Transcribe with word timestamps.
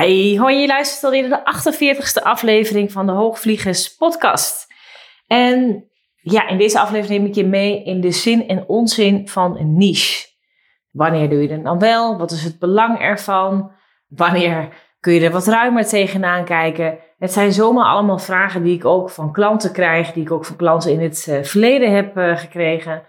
Hey, 0.00 0.36
hoi, 0.38 0.56
je 0.56 0.66
luistert 0.66 1.28
naar 1.28 1.42
de 1.44 2.20
48e 2.20 2.22
aflevering 2.22 2.92
van 2.92 3.06
de 3.06 3.12
Hoogvliegers 3.12 3.96
podcast. 3.96 4.66
En 5.26 5.84
ja, 6.14 6.48
in 6.48 6.58
deze 6.58 6.80
aflevering 6.80 7.20
neem 7.20 7.28
ik 7.28 7.34
je 7.34 7.46
mee 7.46 7.84
in 7.84 8.00
de 8.00 8.10
zin 8.10 8.48
en 8.48 8.64
onzin 8.66 9.28
van 9.28 9.58
een 9.58 9.76
niche. 9.76 10.28
Wanneer 10.90 11.28
doe 11.28 11.42
je 11.42 11.52
het 11.52 11.64
dan 11.64 11.78
wel? 11.78 12.18
Wat 12.18 12.30
is 12.30 12.44
het 12.44 12.58
belang 12.58 13.00
ervan? 13.00 13.72
Wanneer 14.08 14.68
kun 15.00 15.12
je 15.12 15.24
er 15.24 15.30
wat 15.30 15.46
ruimer 15.46 15.86
tegenaan 15.86 16.44
kijken? 16.44 16.98
Het 17.18 17.32
zijn 17.32 17.52
zomaar 17.52 17.86
allemaal 17.86 18.18
vragen 18.18 18.62
die 18.62 18.74
ik 18.74 18.84
ook 18.84 19.10
van 19.10 19.32
klanten 19.32 19.72
krijg, 19.72 20.12
die 20.12 20.22
ik 20.22 20.32
ook 20.32 20.44
van 20.44 20.56
klanten 20.56 20.92
in 20.92 21.00
het 21.00 21.26
eh, 21.28 21.42
verleden 21.42 21.94
heb 21.94 22.16
eh, 22.16 22.36
gekregen. 22.36 23.02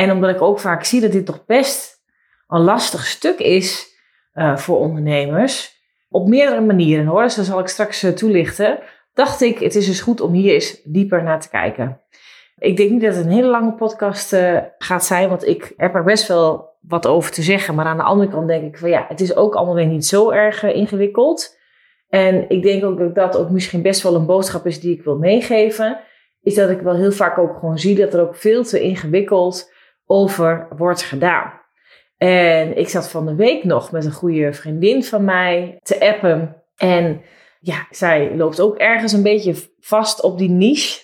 En 0.00 0.10
omdat 0.10 0.30
ik 0.30 0.42
ook 0.42 0.58
vaak 0.60 0.84
zie 0.84 1.00
dat 1.00 1.12
dit 1.12 1.26
toch 1.26 1.46
best 1.46 2.02
een 2.48 2.60
lastig 2.60 3.06
stuk 3.06 3.38
is 3.38 3.96
uh, 4.34 4.56
voor 4.56 4.78
ondernemers 4.78 5.78
op 6.08 6.28
meerdere 6.28 6.60
manieren 6.60 7.06
hoor, 7.06 7.22
dus 7.22 7.34
dat 7.34 7.44
zal 7.44 7.58
ik 7.58 7.68
straks 7.68 8.02
eh, 8.02 8.12
toelichten, 8.12 8.78
dacht 9.14 9.40
ik, 9.40 9.58
het 9.58 9.74
is 9.74 9.86
dus 9.86 10.00
goed 10.00 10.20
om 10.20 10.32
hier 10.32 10.52
eens 10.52 10.80
dieper 10.84 11.22
naar 11.22 11.40
te 11.40 11.48
kijken. 11.48 12.00
Ik 12.58 12.76
denk 12.76 12.90
niet 12.90 13.00
dat 13.00 13.14
het 13.14 13.24
een 13.24 13.32
hele 13.32 13.48
lange 13.48 13.72
podcast 13.72 14.32
uh, 14.32 14.58
gaat 14.78 15.04
zijn, 15.04 15.28
want 15.28 15.46
ik 15.46 15.72
heb 15.76 15.94
er 15.94 16.04
best 16.04 16.28
wel 16.28 16.68
wat 16.80 17.06
over 17.06 17.32
te 17.32 17.42
zeggen. 17.42 17.74
Maar 17.74 17.86
aan 17.86 17.96
de 17.96 18.02
andere 18.02 18.30
kant 18.30 18.48
denk 18.48 18.64
ik 18.64 18.78
van 18.78 18.90
ja, 18.90 19.04
het 19.08 19.20
is 19.20 19.36
ook 19.36 19.54
allemaal 19.54 19.74
weer 19.74 19.86
niet 19.86 20.06
zo 20.06 20.30
erg 20.30 20.62
ingewikkeld. 20.62 21.58
En 22.08 22.50
ik 22.50 22.62
denk 22.62 22.84
ook 22.84 22.98
dat 22.98 23.14
dat 23.14 23.36
ook 23.36 23.50
misschien 23.50 23.82
best 23.82 24.02
wel 24.02 24.14
een 24.14 24.26
boodschap 24.26 24.66
is 24.66 24.80
die 24.80 24.94
ik 24.94 25.04
wil 25.04 25.16
meegeven. 25.16 26.00
Is 26.42 26.54
dat 26.54 26.70
ik 26.70 26.80
wel 26.80 26.94
heel 26.94 27.12
vaak 27.12 27.38
ook 27.38 27.58
gewoon 27.58 27.78
zie 27.78 27.96
dat 27.96 28.14
er 28.14 28.20
ook 28.20 28.36
veel 28.36 28.62
te 28.62 28.80
ingewikkeld 28.80 29.78
over 30.10 30.68
wordt 30.76 31.02
gedaan. 31.02 31.52
En 32.16 32.76
ik 32.76 32.88
zat 32.88 33.10
van 33.10 33.26
de 33.26 33.34
week 33.34 33.64
nog 33.64 33.90
met 33.90 34.04
een 34.04 34.12
goede 34.12 34.52
vriendin 34.52 35.04
van 35.04 35.24
mij 35.24 35.78
te 35.82 36.00
appen. 36.00 36.56
En 36.76 37.22
ja, 37.60 37.86
zij 37.90 38.36
loopt 38.36 38.60
ook 38.60 38.76
ergens 38.76 39.12
een 39.12 39.22
beetje 39.22 39.54
vast 39.80 40.22
op 40.22 40.38
die 40.38 40.50
niche. 40.50 41.00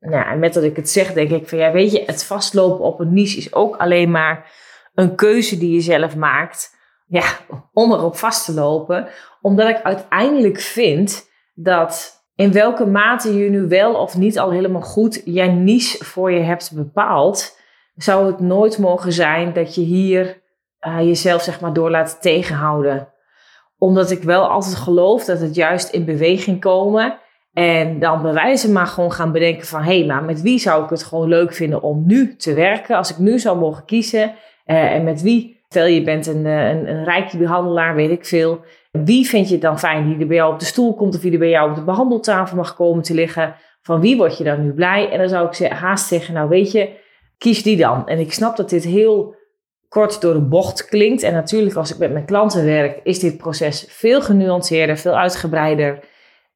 Nou, 0.00 0.26
en 0.26 0.38
met 0.38 0.54
dat 0.54 0.62
ik 0.62 0.76
het 0.76 0.90
zeg, 0.90 1.12
denk 1.12 1.30
ik 1.30 1.48
van 1.48 1.58
ja, 1.58 1.72
weet 1.72 1.92
je, 1.92 2.02
het 2.06 2.24
vastlopen 2.24 2.84
op 2.84 3.00
een 3.00 3.12
niche 3.12 3.38
is 3.38 3.54
ook 3.54 3.76
alleen 3.76 4.10
maar 4.10 4.52
een 4.94 5.14
keuze 5.14 5.58
die 5.58 5.72
je 5.72 5.80
zelf 5.80 6.16
maakt. 6.16 6.74
Ja, 7.06 7.24
om 7.72 7.92
erop 7.92 8.16
vast 8.16 8.44
te 8.44 8.52
lopen. 8.52 9.08
Omdat 9.40 9.68
ik 9.68 9.82
uiteindelijk 9.82 10.60
vind 10.60 11.30
dat 11.54 12.24
in 12.34 12.52
welke 12.52 12.86
mate 12.86 13.36
je 13.38 13.50
nu 13.50 13.68
wel 13.68 13.94
of 13.94 14.16
niet 14.16 14.38
al 14.38 14.50
helemaal 14.50 14.82
goed 14.82 15.22
je 15.24 15.42
niche 15.42 16.04
voor 16.04 16.32
je 16.32 16.40
hebt 16.40 16.72
bepaald, 16.74 17.55
zou 17.96 18.26
het 18.26 18.40
nooit 18.40 18.78
mogen 18.78 19.12
zijn 19.12 19.52
dat 19.52 19.74
je 19.74 19.80
hier 19.80 20.42
uh, 20.86 21.00
jezelf 21.00 21.42
zeg 21.42 21.60
maar 21.60 21.72
door 21.72 21.90
laten 21.90 22.20
tegenhouden. 22.20 23.08
Omdat 23.78 24.10
ik 24.10 24.22
wel 24.22 24.48
altijd 24.50 24.74
geloof 24.74 25.24
dat 25.24 25.40
het 25.40 25.54
juist 25.54 25.92
in 25.92 26.04
beweging 26.04 26.60
komen. 26.60 27.18
En 27.52 27.98
dan 27.98 28.22
bewijzen 28.22 28.72
maar 28.72 28.86
gewoon 28.86 29.12
gaan 29.12 29.32
bedenken 29.32 29.66
van... 29.66 29.82
hé, 29.82 29.98
hey, 29.98 30.06
maar 30.06 30.24
met 30.24 30.42
wie 30.42 30.58
zou 30.58 30.84
ik 30.84 30.90
het 30.90 31.02
gewoon 31.02 31.28
leuk 31.28 31.52
vinden 31.52 31.82
om 31.82 32.02
nu 32.06 32.36
te 32.36 32.54
werken? 32.54 32.96
Als 32.96 33.10
ik 33.10 33.18
nu 33.18 33.38
zou 33.38 33.58
mogen 33.58 33.84
kiezen. 33.84 34.34
Uh, 34.66 34.92
en 34.92 35.04
met 35.04 35.22
wie? 35.22 35.60
Stel 35.68 35.86
je 35.86 36.02
bent 36.02 36.26
een, 36.26 36.46
eh, 36.46 36.68
een, 36.68 36.88
een 36.88 37.04
rijke 37.04 37.36
behandelaar, 37.36 37.94
weet 37.94 38.10
ik 38.10 38.26
veel. 38.26 38.60
Wie 38.90 39.28
vind 39.28 39.46
je 39.46 39.52
het 39.52 39.62
dan 39.62 39.78
fijn 39.78 40.06
die 40.08 40.18
er 40.18 40.26
bij 40.26 40.36
jou 40.36 40.52
op 40.52 40.58
de 40.58 40.64
stoel 40.64 40.94
komt... 40.94 41.14
of 41.14 41.22
wie 41.22 41.32
er 41.32 41.38
bij 41.38 41.48
jou 41.48 41.70
op 41.70 41.76
de 41.76 41.82
behandeltafel 41.82 42.56
mag 42.56 42.74
komen 42.74 43.02
te 43.02 43.14
liggen? 43.14 43.54
Van 43.82 44.00
wie 44.00 44.16
word 44.16 44.38
je 44.38 44.44
dan 44.44 44.62
nu 44.62 44.72
blij? 44.72 45.10
En 45.10 45.18
dan 45.18 45.28
zou 45.28 45.48
ik 45.48 45.70
haast 45.70 46.06
zeggen, 46.06 46.34
nou 46.34 46.48
weet 46.48 46.72
je, 46.72 46.90
kies 47.38 47.62
die 47.62 47.76
dan. 47.76 48.08
En 48.08 48.18
ik 48.18 48.32
snap 48.32 48.56
dat 48.56 48.70
dit 48.70 48.84
heel 48.84 49.34
kort 49.88 50.20
door 50.20 50.34
de 50.34 50.40
bocht 50.40 50.84
klinkt. 50.84 51.22
En 51.22 51.32
natuurlijk, 51.32 51.76
als 51.76 51.92
ik 51.92 51.98
met 51.98 52.12
mijn 52.12 52.24
klanten 52.24 52.64
werk, 52.64 53.00
is 53.02 53.18
dit 53.18 53.36
proces 53.36 53.86
veel 53.88 54.22
genuanceerder, 54.22 54.96
veel 54.96 55.16
uitgebreider. 55.16 55.98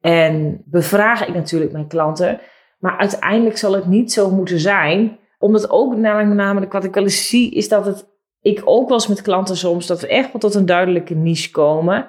En 0.01 0.61
bevraag 0.65 1.27
ik 1.27 1.33
natuurlijk 1.33 1.71
mijn 1.71 1.87
klanten. 1.87 2.39
Maar 2.79 2.97
uiteindelijk 2.97 3.57
zal 3.57 3.73
het 3.73 3.85
niet 3.85 4.11
zo 4.11 4.31
moeten 4.31 4.59
zijn. 4.59 5.19
Omdat 5.39 5.69
ook 5.69 5.95
namelijk 5.95 6.71
wat 6.71 6.83
ik 6.83 6.93
wel 6.93 7.03
eens 7.03 7.29
zie, 7.29 7.51
is 7.51 7.69
dat 7.69 7.85
het. 7.85 8.09
Ik 8.41 8.61
ook 8.63 8.87
wel 8.87 8.97
eens 8.97 9.07
met 9.07 9.21
klanten 9.21 9.57
soms 9.57 9.87
dat 9.87 10.01
we 10.01 10.07
echt 10.07 10.31
wel 10.31 10.41
tot 10.41 10.55
een 10.55 10.65
duidelijke 10.65 11.15
niche 11.15 11.51
komen. 11.51 12.07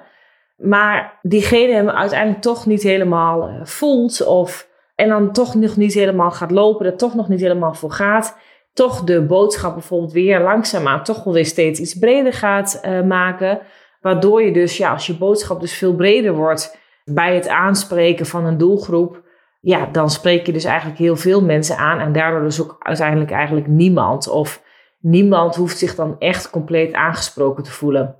Maar 0.57 1.19
diegene 1.21 1.73
hem 1.73 1.89
uiteindelijk 1.89 2.41
toch 2.41 2.65
niet 2.65 2.83
helemaal 2.83 3.47
eh, 3.47 3.65
voelt. 3.65 4.25
Of, 4.25 4.67
en 4.95 5.09
dan 5.09 5.31
toch 5.31 5.55
nog 5.55 5.77
niet 5.77 5.93
helemaal 5.93 6.31
gaat 6.31 6.51
lopen, 6.51 6.85
er 6.85 6.97
toch 6.97 7.15
nog 7.15 7.27
niet 7.27 7.41
helemaal 7.41 7.73
voor 7.73 7.91
gaat 7.91 8.37
toch 8.73 9.03
de 9.03 9.21
boodschap 9.21 9.73
bijvoorbeeld 9.73 10.11
weer 10.11 10.41
langzaamaan 10.41 11.03
toch 11.03 11.23
wel 11.23 11.33
weer 11.33 11.45
steeds 11.45 11.79
iets 11.79 11.97
breder 11.97 12.33
gaat 12.33 12.81
uh, 12.85 13.01
maken. 13.01 13.59
Waardoor 14.01 14.43
je 14.43 14.53
dus, 14.53 14.77
ja, 14.77 14.91
als 14.91 15.07
je 15.07 15.17
boodschap 15.17 15.59
dus 15.59 15.73
veel 15.73 15.95
breder 15.95 16.33
wordt 16.33 16.77
bij 17.05 17.35
het 17.35 17.47
aanspreken 17.47 18.25
van 18.25 18.45
een 18.45 18.57
doelgroep, 18.57 19.21
ja, 19.61 19.85
dan 19.91 20.09
spreek 20.09 20.45
je 20.45 20.51
dus 20.51 20.63
eigenlijk 20.63 20.99
heel 20.99 21.15
veel 21.15 21.41
mensen 21.41 21.77
aan 21.77 21.99
en 21.99 22.11
daardoor 22.11 22.41
dus 22.41 22.61
ook 22.61 22.75
uiteindelijk 22.79 23.31
eigenlijk 23.31 23.67
niemand. 23.67 24.27
Of 24.27 24.61
niemand 24.99 25.55
hoeft 25.55 25.77
zich 25.77 25.95
dan 25.95 26.15
echt 26.19 26.49
compleet 26.49 26.93
aangesproken 26.93 27.63
te 27.63 27.71
voelen. 27.71 28.15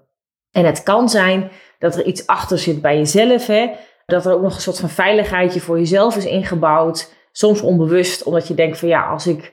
En 0.52 0.66
het 0.66 0.84
kan 0.84 1.10
zijn 1.10 1.52
dat 1.80 1.96
er 1.96 2.06
iets 2.06 2.28
achter 2.28 2.58
zit 2.58 2.82
bij 2.82 2.98
jezelf, 2.98 3.48
hè? 3.48 3.70
dat 4.06 4.26
er 4.26 4.34
ook 4.34 4.42
nog 4.42 4.56
een 4.56 4.62
soort 4.62 4.80
van 4.80 4.90
veiligheidje 4.90 5.60
voor 5.60 5.78
jezelf 5.78 6.16
is 6.16 6.26
ingebouwd. 6.26 7.14
Soms 7.32 7.62
onbewust, 7.62 8.24
omdat 8.24 8.48
je 8.48 8.54
denkt 8.54 8.78
van 8.78 8.88
ja, 8.88 9.02
als 9.02 9.28
ik 9.28 9.53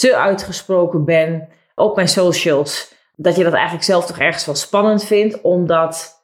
te 0.00 0.16
uitgesproken 0.16 1.04
ben 1.04 1.48
op 1.74 1.96
mijn 1.96 2.08
socials, 2.08 2.94
dat 3.16 3.36
je 3.36 3.44
dat 3.44 3.52
eigenlijk 3.52 3.84
zelf 3.84 4.06
toch 4.06 4.18
ergens 4.18 4.46
wel 4.46 4.54
spannend 4.54 5.04
vindt, 5.04 5.40
omdat 5.40 6.22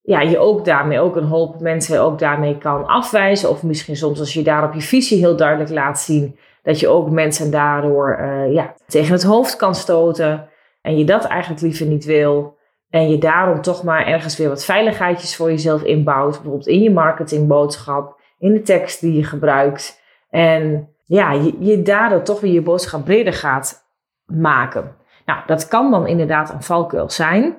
ja, 0.00 0.20
je 0.20 0.38
ook 0.38 0.64
daarmee 0.64 1.00
ook 1.00 1.16
een 1.16 1.24
hoop 1.24 1.60
mensen 1.60 2.00
ook 2.00 2.18
daarmee 2.18 2.58
kan 2.58 2.86
afwijzen. 2.86 3.50
Of 3.50 3.62
misschien 3.62 3.96
soms 3.96 4.18
als 4.18 4.32
je 4.32 4.42
daar 4.42 4.64
op 4.64 4.74
je 4.74 4.80
visie 4.80 5.18
heel 5.18 5.36
duidelijk 5.36 5.70
laat 5.70 6.00
zien, 6.00 6.38
dat 6.62 6.80
je 6.80 6.88
ook 6.88 7.10
mensen 7.10 7.50
daardoor 7.50 8.18
uh, 8.20 8.52
ja, 8.52 8.74
tegen 8.86 9.12
het 9.12 9.22
hoofd 9.22 9.56
kan 9.56 9.74
stoten. 9.74 10.48
En 10.80 10.98
je 10.98 11.04
dat 11.04 11.24
eigenlijk 11.24 11.62
liever 11.62 11.86
niet 11.86 12.04
wil. 12.04 12.56
En 12.90 13.10
je 13.10 13.18
daarom 13.18 13.62
toch 13.62 13.82
maar 13.82 14.06
ergens 14.06 14.36
weer 14.36 14.48
wat 14.48 14.64
veiligheidjes 14.64 15.36
voor 15.36 15.50
jezelf 15.50 15.82
inbouwt. 15.82 16.32
Bijvoorbeeld 16.32 16.66
in 16.66 16.82
je 16.82 16.90
marketingboodschap, 16.90 18.20
in 18.38 18.52
de 18.52 18.62
tekst 18.62 19.00
die 19.00 19.12
je 19.12 19.24
gebruikt. 19.24 20.00
En 20.30 20.91
ja, 21.12 21.32
je, 21.32 21.56
je 21.58 21.82
daardoor 21.82 22.22
toch 22.22 22.40
weer 22.40 22.52
je 22.52 22.62
boodschap 22.62 23.04
breder 23.04 23.32
gaat 23.32 23.90
maken. 24.24 24.96
Nou, 25.26 25.40
dat 25.46 25.68
kan 25.68 25.90
dan 25.90 26.06
inderdaad 26.06 26.52
een 26.52 26.62
valkuil 26.62 27.10
zijn. 27.10 27.56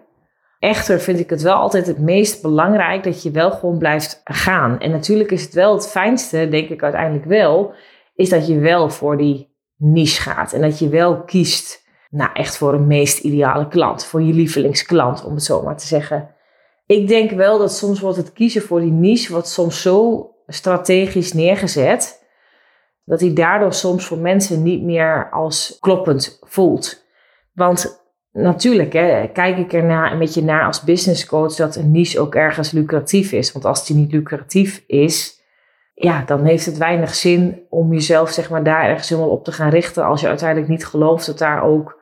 Echter 0.59 0.99
vind 0.99 1.19
ik 1.19 1.29
het 1.29 1.41
wel 1.41 1.55
altijd 1.55 1.87
het 1.87 1.99
meest 1.99 2.41
belangrijk 2.41 3.03
dat 3.03 3.23
je 3.23 3.31
wel 3.31 3.51
gewoon 3.51 3.77
blijft 3.77 4.21
gaan. 4.23 4.79
En 4.79 4.91
natuurlijk 4.91 5.31
is 5.31 5.43
het 5.43 5.53
wel 5.53 5.73
het 5.73 5.89
fijnste, 5.89 6.47
denk 6.49 6.69
ik 6.69 6.83
uiteindelijk 6.83 7.25
wel, 7.25 7.73
is 8.15 8.29
dat 8.29 8.47
je 8.47 8.59
wel 8.59 8.89
voor 8.89 9.17
die 9.17 9.55
niche 9.77 10.21
gaat. 10.21 10.53
En 10.53 10.61
dat 10.61 10.79
je 10.79 10.89
wel 10.89 11.23
kiest, 11.23 11.88
nou 12.09 12.29
echt 12.33 12.57
voor 12.57 12.73
een 12.73 12.88
meest 12.88 13.19
ideale 13.19 13.67
klant, 13.67 14.06
voor 14.06 14.21
je 14.21 14.33
lievelingsklant, 14.33 15.25
om 15.25 15.33
het 15.33 15.44
zo 15.44 15.61
maar 15.61 15.77
te 15.77 15.88
zeggen. 15.88 16.29
Ik 16.85 17.07
denk 17.07 17.31
wel 17.31 17.57
dat 17.57 17.73
soms 17.73 17.99
wordt 17.99 18.17
het 18.17 18.33
kiezen 18.33 18.61
voor 18.61 18.79
die 18.79 18.91
niche, 18.91 19.31
wordt 19.31 19.47
soms 19.47 19.81
zo 19.81 20.29
strategisch 20.47 21.33
neergezet 21.33 22.21
dat 23.05 23.19
hij 23.19 23.33
daardoor 23.33 23.73
soms 23.73 24.05
voor 24.05 24.17
mensen 24.17 24.63
niet 24.63 24.83
meer 24.83 25.29
als 25.31 25.77
kloppend 25.79 26.38
voelt. 26.41 27.05
Want 27.53 28.03
natuurlijk, 28.31 28.94
hè, 28.94 29.27
kijk 29.27 29.57
ik 29.57 29.73
er 29.73 29.89
een 29.89 30.19
beetje 30.19 30.44
naar 30.44 30.65
als 30.65 30.83
business 30.83 31.25
coach 31.25 31.53
dat 31.55 31.75
een 31.75 31.91
niche 31.91 32.19
ook 32.19 32.35
ergens 32.35 32.71
lucratief 32.71 33.31
is. 33.31 33.51
Want 33.51 33.65
als 33.65 33.85
die 33.85 33.95
niet 33.95 34.11
lucratief 34.11 34.83
is, 34.88 35.41
ja, 35.94 36.23
dan 36.25 36.44
heeft 36.44 36.65
het 36.65 36.77
weinig 36.77 37.15
zin 37.15 37.65
om 37.69 37.94
jezelf 37.94 38.29
zeg 38.29 38.50
maar, 38.50 38.63
daar 38.63 38.83
ergens 38.83 39.09
helemaal 39.09 39.31
op 39.31 39.44
te 39.44 39.51
gaan 39.51 39.69
richten. 39.69 40.06
Als 40.06 40.21
je 40.21 40.27
uiteindelijk 40.27 40.69
niet 40.69 40.85
gelooft 40.85 41.25
dat 41.25 41.38
daar 41.38 41.63
ook 41.63 42.01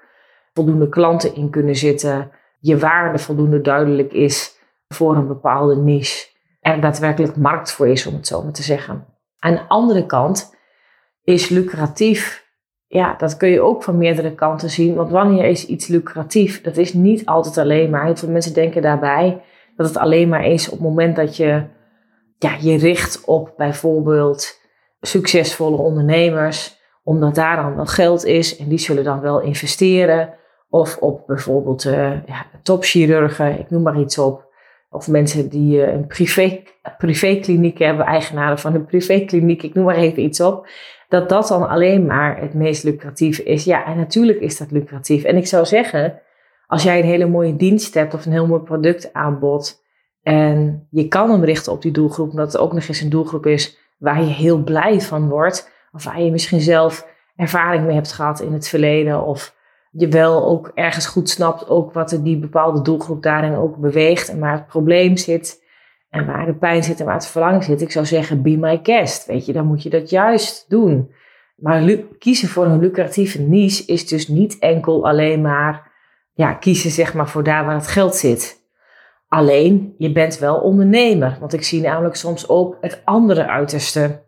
voldoende 0.54 0.89
klanten 0.89 1.36
in 1.36 1.50
kunnen 1.50 1.75
zitten. 1.75 2.31
Je 2.59 2.77
waarde 2.77 3.19
voldoende 3.19 3.62
duidelijk 3.62 4.13
is 4.13 4.59
voor 4.88 5.15
een 5.15 5.27
bepaalde 5.27 5.75
niche. 5.75 6.30
Er 6.59 6.81
daadwerkelijk 6.81 7.36
markt 7.36 7.71
voor 7.71 7.88
is, 7.88 8.06
om 8.07 8.13
het 8.13 8.27
zo 8.27 8.44
maar 8.44 8.51
te 8.51 8.63
zeggen. 8.63 9.06
Aan 9.39 9.54
de 9.54 9.68
andere 9.68 10.06
kant 10.06 10.56
is 11.23 11.50
lucratief 11.50 12.50
ja, 12.94 13.15
dat 13.18 13.38
kun 13.38 13.50
je 13.50 13.62
ook 13.62 13.83
van 13.83 13.97
meerdere 13.97 14.35
kanten 14.35 14.69
zien. 14.69 14.95
Want 14.95 15.12
wanneer 15.12 15.45
is 15.45 15.65
iets 15.65 15.88
lucratief? 15.88 16.62
Dat 16.62 16.77
is 16.77 16.94
niet 16.94 17.25
altijd 17.25 17.57
alleen 17.57 17.89
maar. 17.89 18.06
Heel 18.06 18.15
veel 18.15 18.29
mensen 18.29 18.53
denken 18.53 18.81
daarbij 18.81 19.41
dat 19.75 19.88
het 19.88 19.97
alleen 19.97 20.29
maar 20.29 20.45
is 20.45 20.65
op 20.65 20.71
het 20.71 20.81
moment 20.81 21.15
dat 21.15 21.35
je 21.35 21.63
ja, 22.38 22.56
je 22.59 22.77
richt 22.77 23.25
op 23.25 23.53
bijvoorbeeld 23.57 24.59
succesvolle 25.01 25.77
ondernemers, 25.77 26.79
omdat 27.03 27.35
daar 27.35 27.56
dan 27.56 27.75
wel 27.75 27.85
geld 27.85 28.25
is 28.25 28.57
en 28.57 28.68
die 28.68 28.79
zullen 28.79 29.03
dan 29.03 29.19
wel 29.19 29.41
investeren. 29.41 30.33
Of 30.69 30.97
op 30.97 31.27
bijvoorbeeld 31.27 31.85
uh, 31.85 32.25
ja, 32.25 32.45
topchirurgen, 32.63 33.59
ik 33.59 33.69
noem 33.69 33.81
maar 33.81 34.00
iets 34.00 34.18
op. 34.18 34.50
Of 34.94 35.08
mensen 35.08 35.50
die 35.50 35.78
uh, 35.78 35.94
een 35.94 36.08
privé, 36.08 36.64
privékliniek 36.98 37.80
hebben, 37.80 38.06
eigenaren 38.06 38.60
van 38.60 38.76
een 38.76 38.86
privékliniek, 38.86 39.64
ik 39.64 39.74
noem 39.74 39.86
maar 39.86 39.96
even 39.96 40.24
iets 40.24 40.42
op. 40.42 40.68
Dat 41.10 41.30
dat 41.30 41.48
dan 41.48 41.70
alleen 41.70 42.06
maar 42.06 42.42
het 42.42 42.54
meest 42.54 42.84
lucratief 42.84 43.40
is. 43.40 43.64
Ja, 43.64 43.86
en 43.86 43.98
natuurlijk 43.98 44.40
is 44.40 44.58
dat 44.58 44.72
lucratief. 44.72 45.24
En 45.24 45.38
ik 45.38 45.48
zou 45.48 45.66
zeggen, 45.66 46.22
als 46.68 46.84
jij 46.84 47.00
een 47.00 47.06
hele 47.06 47.28
mooie 47.28 47.56
dienst 47.56 47.94
hebt 47.94 48.14
of 48.14 48.26
een 48.26 48.32
heel 48.32 48.48
mooi 48.48 48.62
productaanbod. 48.62 49.84
En 50.24 50.88
je 50.90 51.08
kan 51.08 51.32
hem 51.32 51.44
richten 51.44 51.72
op 51.72 51.82
die 51.82 51.92
doelgroep, 51.92 52.30
omdat 52.30 52.52
het 52.52 52.62
ook 52.62 52.74
nog 52.74 52.88
eens 52.88 53.02
een 53.02 53.10
doelgroep 53.10 53.46
is 53.46 53.78
waar 53.98 54.22
je 54.22 54.30
heel 54.30 54.64
blij 54.64 55.02
van 55.02 55.30
wordt. 55.30 55.72
Of 55.92 56.04
waar 56.04 56.22
je 56.22 56.32
misschien 56.32 56.62
zelf 56.62 57.08
ervaring 57.36 57.86
mee 57.86 57.96
hebt 57.96 58.12
gehad 58.12 58.40
in 58.40 58.54
het 58.54 58.68
verleden. 58.68 59.24
Of 59.24 59.56
je 59.92 60.08
wel 60.08 60.46
ook 60.46 60.72
ergens 60.76 61.06
goed 61.06 61.30
snapt 61.30 61.70
ook 61.70 61.94
wat 61.94 62.12
er 62.12 62.24
die 62.24 62.38
bepaalde 62.38 62.82
doelgroep 62.82 63.24
daarin 63.24 63.56
ook 63.56 63.78
beweegt. 63.78 64.30
En 64.30 64.40
waar 64.40 64.54
het 64.54 64.68
probleem 64.68 65.18
zit. 65.18 65.60
En 66.10 66.26
waar 66.26 66.46
de 66.46 66.54
pijn 66.54 66.84
zit 66.84 67.00
en 67.00 67.06
waar 67.06 67.16
het 67.16 67.28
verlangen 67.28 67.64
zit. 67.64 67.82
Ik 67.82 67.92
zou 67.92 68.06
zeggen, 68.06 68.42
be 68.42 68.58
my 68.58 68.80
guest. 68.84 69.26
Weet 69.26 69.46
je, 69.46 69.54
dan 69.54 69.66
moet 69.66 69.84
je 69.84 69.90
dat 69.90 70.10
juist 70.10 70.66
doen. 70.70 71.12
Maar 71.56 71.98
kiezen 72.20 72.50
voor 72.50 72.66
een 72.66 72.80
lucratieve 72.80 73.42
niche 73.42 73.86
is 73.86 74.08
dus 74.08 74.28
niet 74.28 74.60
enkel 74.60 75.08
alleen 75.08 75.42
maar 75.42 75.92
ja, 76.34 76.54
kiezen 76.54 76.92
zeg 76.92 77.14
maar 77.14 77.30
voor 77.30 77.44
daar 77.44 77.66
waar 77.66 77.76
het 77.76 77.88
geld 77.88 78.16
zit. 78.16 78.60
Alleen, 79.28 79.96
je 79.98 80.12
bent 80.12 80.40
wel 80.40 80.56
ondernemer. 80.56 81.38
Want 81.40 81.54
ik 81.54 81.64
zie 81.64 81.82
namelijk 81.82 82.16
soms 82.16 82.50
ook 82.50 82.78
het 82.82 83.02
andere 83.06 83.48
uiterste. 83.48 84.24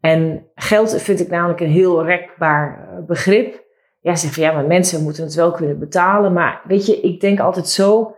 En 0.00 0.46
geld 0.54 1.02
vind 1.02 1.20
ik 1.20 1.28
namelijk 1.28 1.60
een 1.60 1.70
heel 1.70 2.04
rekbaar 2.04 2.88
eh, 2.88 3.04
begrip. 3.06 3.63
Ja, 4.04 4.16
zeg 4.16 4.34
van 4.34 4.42
ja, 4.42 4.52
maar 4.52 4.66
mensen 4.66 5.02
moeten 5.02 5.24
het 5.24 5.34
wel 5.34 5.50
kunnen 5.50 5.78
betalen. 5.78 6.32
Maar 6.32 6.60
weet 6.66 6.86
je, 6.86 7.00
ik 7.00 7.20
denk 7.20 7.40
altijd 7.40 7.68
zo. 7.68 8.16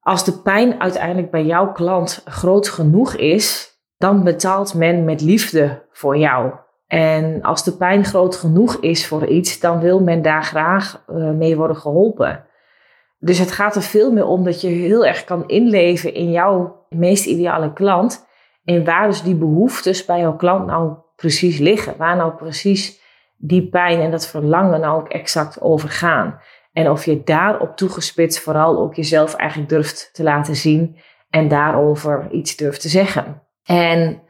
Als 0.00 0.24
de 0.24 0.40
pijn 0.42 0.80
uiteindelijk 0.80 1.30
bij 1.30 1.44
jouw 1.44 1.72
klant 1.72 2.22
groot 2.24 2.68
genoeg 2.68 3.14
is, 3.14 3.72
dan 3.96 4.24
betaalt 4.24 4.74
men 4.74 5.04
met 5.04 5.20
liefde 5.20 5.86
voor 5.90 6.16
jou. 6.16 6.52
En 6.86 7.42
als 7.42 7.64
de 7.64 7.76
pijn 7.76 8.04
groot 8.04 8.36
genoeg 8.36 8.76
is 8.76 9.06
voor 9.06 9.26
iets, 9.26 9.60
dan 9.60 9.80
wil 9.80 10.00
men 10.00 10.22
daar 10.22 10.44
graag 10.44 11.04
uh, 11.08 11.30
mee 11.30 11.56
worden 11.56 11.76
geholpen. 11.76 12.44
Dus 13.18 13.38
het 13.38 13.52
gaat 13.52 13.76
er 13.76 13.82
veel 13.82 14.12
meer 14.12 14.26
om 14.26 14.44
dat 14.44 14.60
je 14.60 14.68
heel 14.68 15.06
erg 15.06 15.24
kan 15.24 15.48
inleven 15.48 16.14
in 16.14 16.30
jouw 16.30 16.86
meest 16.88 17.26
ideale 17.26 17.72
klant. 17.72 18.26
En 18.64 18.84
waar 18.84 19.06
dus 19.06 19.22
die 19.22 19.36
behoeftes 19.36 20.04
bij 20.04 20.20
jouw 20.20 20.36
klant 20.36 20.66
nou 20.66 20.94
precies 21.16 21.58
liggen. 21.58 21.94
Waar 21.96 22.16
nou 22.16 22.34
precies 22.34 23.02
die 23.46 23.68
pijn 23.68 24.00
en 24.00 24.10
dat 24.10 24.26
verlangen 24.26 24.80
nou 24.80 25.00
ook 25.00 25.08
exact 25.08 25.60
over 25.60 25.88
gaan. 25.88 26.40
En 26.72 26.90
of 26.90 27.04
je 27.04 27.22
daarop 27.24 27.76
toegespitst 27.76 28.40
vooral 28.40 28.78
ook 28.78 28.94
jezelf 28.94 29.34
eigenlijk 29.34 29.70
durft 29.70 30.10
te 30.12 30.22
laten 30.22 30.56
zien 30.56 30.96
en 31.30 31.48
daarover 31.48 32.28
iets 32.30 32.56
durft 32.56 32.80
te 32.80 32.88
zeggen. 32.88 33.42
En 33.64 34.22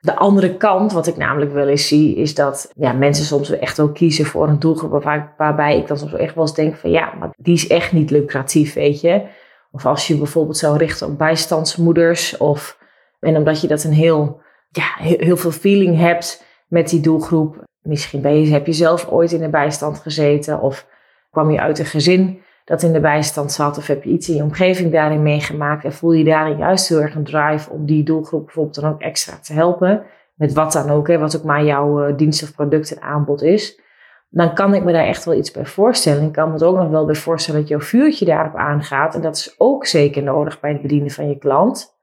de 0.00 0.16
andere 0.16 0.56
kant, 0.56 0.92
wat 0.92 1.06
ik 1.06 1.16
namelijk 1.16 1.52
wel 1.52 1.68
eens 1.68 1.88
zie, 1.88 2.16
is 2.16 2.34
dat 2.34 2.72
ja, 2.74 2.92
mensen 2.92 3.24
soms 3.24 3.50
echt 3.50 3.76
wel 3.76 3.92
kiezen 3.92 4.24
voor 4.24 4.48
een 4.48 4.58
doelgroep 4.58 5.02
waarbij 5.36 5.78
ik 5.78 5.86
dan 5.86 5.98
soms 5.98 6.14
echt 6.14 6.34
wel 6.34 6.44
eens 6.44 6.54
denk 6.54 6.76
van 6.76 6.90
ja, 6.90 7.14
maar 7.18 7.30
die 7.36 7.54
is 7.54 7.66
echt 7.66 7.92
niet 7.92 8.10
lucratief, 8.10 8.74
weet 8.74 9.00
je. 9.00 9.26
Of 9.70 9.86
als 9.86 10.06
je 10.06 10.16
bijvoorbeeld 10.16 10.56
zou 10.56 10.76
richten 10.76 11.06
op 11.06 11.18
bijstandsmoeders 11.18 12.36
of 12.36 12.78
en 13.20 13.36
omdat 13.36 13.60
je 13.60 13.68
dat 13.68 13.84
een 13.84 13.92
heel, 13.92 14.40
ja, 14.70 14.94
heel, 14.96 15.36
veel 15.36 15.50
feeling 15.50 15.98
hebt 15.98 16.44
met 16.68 16.88
die 16.88 17.00
doelgroep. 17.00 17.68
Misschien 17.82 18.20
ben 18.20 18.40
je, 18.40 18.52
heb 18.52 18.66
je 18.66 18.72
zelf 18.72 19.08
ooit 19.08 19.32
in 19.32 19.40
de 19.40 19.48
bijstand 19.48 19.98
gezeten 19.98 20.60
of 20.60 20.86
kwam 21.30 21.50
je 21.50 21.60
uit 21.60 21.78
een 21.78 21.86
gezin 21.86 22.42
dat 22.64 22.82
in 22.82 22.92
de 22.92 23.00
bijstand 23.00 23.52
zat 23.52 23.78
of 23.78 23.86
heb 23.86 24.04
je 24.04 24.10
iets 24.10 24.28
in 24.28 24.34
je 24.34 24.42
omgeving 24.42 24.92
daarin 24.92 25.22
meegemaakt 25.22 25.84
en 25.84 25.92
voel 25.92 26.12
je 26.12 26.24
daarin 26.24 26.58
juist 26.58 26.88
heel 26.88 27.00
erg 27.00 27.14
een 27.14 27.24
drive 27.24 27.70
om 27.70 27.86
die 27.86 28.02
doelgroep 28.02 28.44
bijvoorbeeld 28.44 28.74
dan 28.74 28.92
ook 28.92 29.00
extra 29.00 29.38
te 29.42 29.52
helpen, 29.52 30.02
met 30.34 30.52
wat 30.52 30.72
dan 30.72 30.90
ook, 30.90 31.08
hè, 31.08 31.18
wat 31.18 31.36
ook 31.36 31.44
maar 31.44 31.64
jouw 31.64 32.08
uh, 32.08 32.16
dienst 32.16 32.42
of 32.42 32.54
product 32.54 32.94
en 32.94 33.02
aanbod 33.02 33.42
is, 33.42 33.80
dan 34.28 34.54
kan 34.54 34.74
ik 34.74 34.84
me 34.84 34.92
daar 34.92 35.06
echt 35.06 35.24
wel 35.24 35.34
iets 35.34 35.50
bij 35.50 35.66
voorstellen. 35.66 36.22
Ik 36.22 36.32
kan 36.32 36.46
me 36.46 36.52
het 36.52 36.62
ook 36.62 36.76
nog 36.76 36.88
wel 36.88 37.04
bij 37.04 37.14
voorstellen 37.14 37.60
dat 37.60 37.68
jouw 37.68 37.80
vuurtje 37.80 38.24
daarop 38.24 38.54
aangaat 38.54 39.14
en 39.14 39.20
dat 39.20 39.36
is 39.36 39.54
ook 39.58 39.86
zeker 39.86 40.22
nodig 40.22 40.60
bij 40.60 40.72
het 40.72 40.82
bedienen 40.82 41.10
van 41.10 41.28
je 41.28 41.38
klant. 41.38 41.98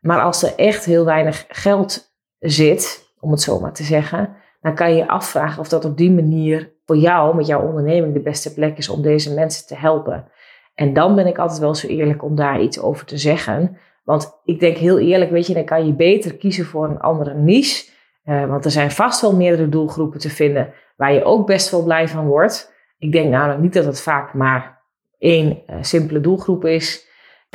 Maar 0.00 0.20
als 0.20 0.42
er 0.42 0.52
echt 0.56 0.84
heel 0.84 1.04
weinig 1.04 1.44
geld 1.48 2.14
zit, 2.38 3.12
om 3.20 3.30
het 3.30 3.40
zo 3.40 3.60
maar 3.60 3.72
te 3.72 3.82
zeggen, 3.82 4.36
dan 4.62 4.74
kan 4.74 4.90
je 4.90 4.96
je 4.96 5.08
afvragen 5.08 5.60
of 5.60 5.68
dat 5.68 5.84
op 5.84 5.96
die 5.96 6.10
manier 6.10 6.72
voor 6.84 6.96
jou, 6.96 7.36
met 7.36 7.46
jouw 7.46 7.66
onderneming, 7.66 8.12
de 8.14 8.20
beste 8.20 8.54
plek 8.54 8.78
is 8.78 8.88
om 8.88 9.02
deze 9.02 9.34
mensen 9.34 9.66
te 9.66 9.76
helpen. 9.76 10.30
En 10.74 10.92
dan 10.92 11.14
ben 11.14 11.26
ik 11.26 11.38
altijd 11.38 11.60
wel 11.60 11.74
zo 11.74 11.86
eerlijk 11.86 12.24
om 12.24 12.34
daar 12.34 12.60
iets 12.60 12.80
over 12.80 13.06
te 13.06 13.18
zeggen. 13.18 13.76
Want 14.04 14.40
ik 14.44 14.60
denk 14.60 14.76
heel 14.76 14.98
eerlijk, 14.98 15.30
weet 15.30 15.46
je, 15.46 15.54
dan 15.54 15.64
kan 15.64 15.86
je 15.86 15.92
beter 15.92 16.36
kiezen 16.36 16.64
voor 16.64 16.88
een 16.88 17.00
andere 17.00 17.34
niche. 17.34 17.90
Uh, 18.24 18.46
want 18.46 18.64
er 18.64 18.70
zijn 18.70 18.90
vast 18.90 19.20
wel 19.20 19.36
meerdere 19.36 19.68
doelgroepen 19.68 20.20
te 20.20 20.30
vinden 20.30 20.72
waar 20.96 21.12
je 21.12 21.24
ook 21.24 21.46
best 21.46 21.70
wel 21.70 21.82
blij 21.82 22.08
van 22.08 22.26
wordt. 22.26 22.72
Ik 22.98 23.12
denk 23.12 23.30
namelijk 23.30 23.60
niet 23.60 23.72
dat 23.72 23.84
het 23.84 24.00
vaak 24.00 24.34
maar 24.34 24.82
één 25.18 25.62
uh, 25.70 25.76
simpele 25.80 26.20
doelgroep 26.20 26.64
is. 26.64 27.06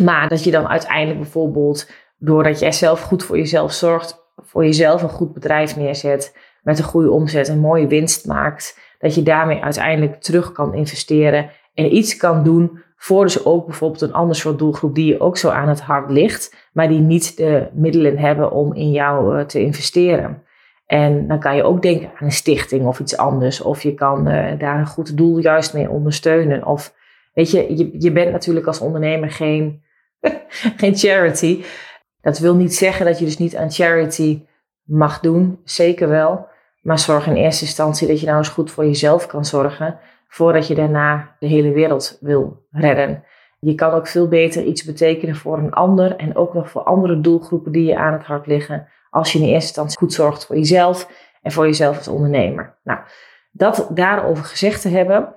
Maar 0.03 0.27
dat 0.27 0.44
je 0.44 0.51
dan 0.51 0.68
uiteindelijk 0.68 1.19
bijvoorbeeld, 1.19 1.92
doordat 2.18 2.60
jij 2.60 2.71
zelf 2.71 3.01
goed 3.01 3.24
voor 3.24 3.38
jezelf 3.38 3.71
zorgt, 3.71 4.25
voor 4.36 4.65
jezelf 4.65 5.01
een 5.01 5.10
goed 5.10 5.33
bedrijf 5.33 5.75
neerzet, 5.75 6.36
met 6.67 6.79
een 6.79 6.85
goede 6.85 7.11
omzet 7.11 7.47
een 7.47 7.59
mooie 7.59 7.87
winst 7.87 8.25
maakt, 8.25 8.79
dat 8.99 9.15
je 9.15 9.23
daarmee 9.23 9.63
uiteindelijk 9.63 10.21
terug 10.21 10.51
kan 10.51 10.73
investeren 10.73 11.49
en 11.73 11.95
iets 11.95 12.17
kan 12.17 12.43
doen 12.43 12.83
voor 12.97 13.23
dus 13.23 13.45
ook 13.45 13.65
bijvoorbeeld 13.65 14.01
een 14.01 14.13
ander 14.13 14.35
soort 14.35 14.59
doelgroep 14.59 14.95
die 14.95 15.05
je 15.05 15.19
ook 15.19 15.37
zo 15.37 15.49
aan 15.49 15.67
het 15.67 15.81
hart 15.81 16.09
ligt, 16.09 16.69
maar 16.73 16.87
die 16.87 16.99
niet 16.99 17.37
de 17.37 17.67
middelen 17.73 18.17
hebben 18.17 18.51
om 18.51 18.73
in 18.73 18.91
jou 18.91 19.37
eh, 19.37 19.45
te 19.45 19.61
investeren. 19.61 20.43
En 20.85 21.27
dan 21.27 21.39
kan 21.39 21.55
je 21.55 21.63
ook 21.63 21.81
denken 21.81 22.07
aan 22.07 22.25
een 22.25 22.31
stichting 22.31 22.85
of 22.85 22.99
iets 22.99 23.17
anders. 23.17 23.61
Of 23.61 23.83
je 23.83 23.93
kan 23.93 24.27
uh, 24.27 24.59
daar 24.59 24.79
een 24.79 24.87
goed 24.87 25.17
doel 25.17 25.38
juist 25.38 25.74
mee 25.74 25.89
ondersteunen. 25.89 26.65
Of 26.65 26.93
weet 27.33 27.51
je, 27.51 27.77
je, 27.77 27.95
je 28.00 28.12
bent 28.12 28.31
natuurlijk 28.31 28.67
als 28.67 28.79
ondernemer 28.79 29.31
geen, 29.31 29.83
geen 30.81 30.95
charity. 30.95 31.63
Dat 32.21 32.39
wil 32.39 32.55
niet 32.55 32.75
zeggen 32.75 33.05
dat 33.05 33.19
je 33.19 33.25
dus 33.25 33.38
niet 33.38 33.55
aan 33.55 33.71
charity 33.71 34.45
mag 34.83 35.19
doen. 35.19 35.59
Zeker 35.63 36.09
wel. 36.09 36.55
Maar 36.88 37.00
zorg 37.00 37.27
in 37.27 37.36
eerste 37.36 37.65
instantie 37.65 38.08
dat 38.08 38.20
je 38.20 38.25
nou 38.25 38.38
eens 38.38 38.50
goed 38.50 38.72
voor 38.72 38.86
jezelf 38.86 39.25
kan 39.25 39.46
zorgen, 39.46 40.00
voordat 40.27 40.67
je 40.67 40.75
daarna 40.75 41.36
de 41.39 41.48
hele 41.48 41.72
wereld 41.72 42.17
wil 42.22 42.65
redden. 42.72 43.24
Je 43.60 43.75
kan 43.75 43.91
ook 43.91 44.08
veel 44.08 44.27
beter 44.27 44.63
iets 44.63 44.84
betekenen 44.84 45.36
voor 45.36 45.58
een 45.58 45.74
ander 45.74 46.15
en 46.15 46.36
ook 46.36 46.53
nog 46.53 46.70
voor 46.70 46.82
andere 46.82 47.22
doelgroepen 47.22 47.72
die 47.72 47.86
je 47.86 47.98
aan 47.98 48.13
het 48.13 48.24
hart 48.24 48.48
liggen, 48.48 48.88
als 49.10 49.32
je 49.32 49.39
in 49.39 49.46
eerste 49.46 49.67
instantie 49.67 49.98
goed 49.98 50.13
zorgt 50.13 50.46
voor 50.46 50.56
jezelf 50.56 51.10
en 51.41 51.51
voor 51.51 51.65
jezelf 51.65 51.98
als 51.98 52.08
ondernemer. 52.08 52.77
Nou, 52.84 53.00
dat 53.51 53.88
daarover 53.94 54.44
gezegd 54.44 54.82
te 54.82 54.89
hebben. 54.89 55.34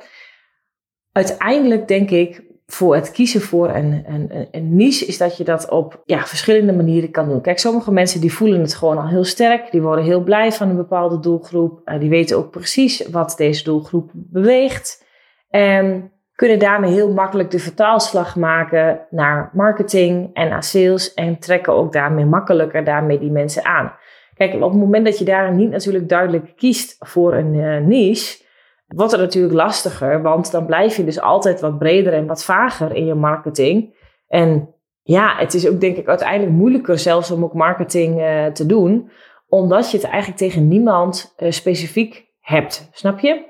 Uiteindelijk 1.13 1.89
denk 1.89 2.11
ik 2.11 2.43
voor 2.73 2.95
het 2.95 3.11
kiezen 3.11 3.41
voor 3.41 3.69
een, 3.69 4.05
een, 4.07 4.49
een 4.51 4.77
niche 4.77 5.07
is 5.07 5.19
dat 5.19 5.37
je 5.37 5.45
dat 5.45 5.69
op 5.69 6.03
ja, 6.05 6.27
verschillende 6.27 6.73
manieren 6.73 7.11
kan 7.11 7.29
doen. 7.29 7.41
Kijk, 7.41 7.59
sommige 7.59 7.93
mensen 7.93 8.21
die 8.21 8.33
voelen 8.33 8.61
het 8.61 8.75
gewoon 8.75 8.99
al 8.99 9.09
heel 9.09 9.25
sterk. 9.25 9.71
Die 9.71 9.83
worden 9.83 10.05
heel 10.05 10.23
blij 10.23 10.53
van 10.53 10.69
een 10.69 10.77
bepaalde 10.77 11.21
doelgroep. 11.21 11.81
Uh, 11.85 12.01
die 12.01 12.09
weten 12.09 12.37
ook 12.37 12.51
precies 12.51 13.09
wat 13.09 13.35
deze 13.37 13.65
doelgroep 13.65 14.11
beweegt. 14.15 15.05
En 15.49 16.13
kunnen 16.35 16.59
daarmee 16.59 16.93
heel 16.93 17.13
makkelijk 17.13 17.51
de 17.51 17.59
vertaalslag 17.59 18.37
maken 18.37 19.01
naar 19.11 19.51
marketing 19.53 20.31
en 20.33 20.49
naar 20.49 20.65
sales. 20.65 21.15
En 21.15 21.39
trekken 21.39 21.73
ook 21.73 21.93
daarmee 21.93 22.25
makkelijker 22.25 22.85
daarmee 22.85 23.19
die 23.19 23.31
mensen 23.31 23.65
aan. 23.65 23.93
Kijk, 24.35 24.55
op 24.55 24.71
het 24.71 24.81
moment 24.81 25.05
dat 25.05 25.19
je 25.19 25.25
daar 25.25 25.55
niet 25.55 25.71
natuurlijk 25.71 26.09
duidelijk 26.09 26.53
kiest 26.57 26.97
voor 26.99 27.35
een 27.35 27.55
uh, 27.55 27.81
niche 27.81 28.49
wordt 28.97 29.13
het 29.13 29.21
natuurlijk 29.21 29.55
lastiger, 29.55 30.23
want 30.23 30.51
dan 30.51 30.67
blijf 30.67 30.97
je 30.97 31.05
dus 31.05 31.21
altijd 31.21 31.61
wat 31.61 31.79
breder 31.79 32.13
en 32.13 32.27
wat 32.27 32.45
vager 32.45 32.95
in 32.95 33.07
je 33.07 33.15
marketing. 33.15 33.95
En 34.29 34.75
ja, 35.03 35.37
het 35.37 35.55
is 35.55 35.69
ook 35.69 35.81
denk 35.81 35.97
ik 35.97 36.09
uiteindelijk 36.09 36.53
moeilijker 36.53 36.99
zelfs 36.99 37.31
om 37.31 37.45
ook 37.45 37.55
marketing 37.55 38.21
uh, 38.21 38.47
te 38.47 38.67
doen, 38.67 39.11
omdat 39.49 39.91
je 39.91 39.97
het 39.97 40.07
eigenlijk 40.07 40.39
tegen 40.39 40.69
niemand 40.69 41.35
uh, 41.39 41.51
specifiek 41.51 42.29
hebt. 42.41 42.89
Snap 42.93 43.19
je? 43.19 43.45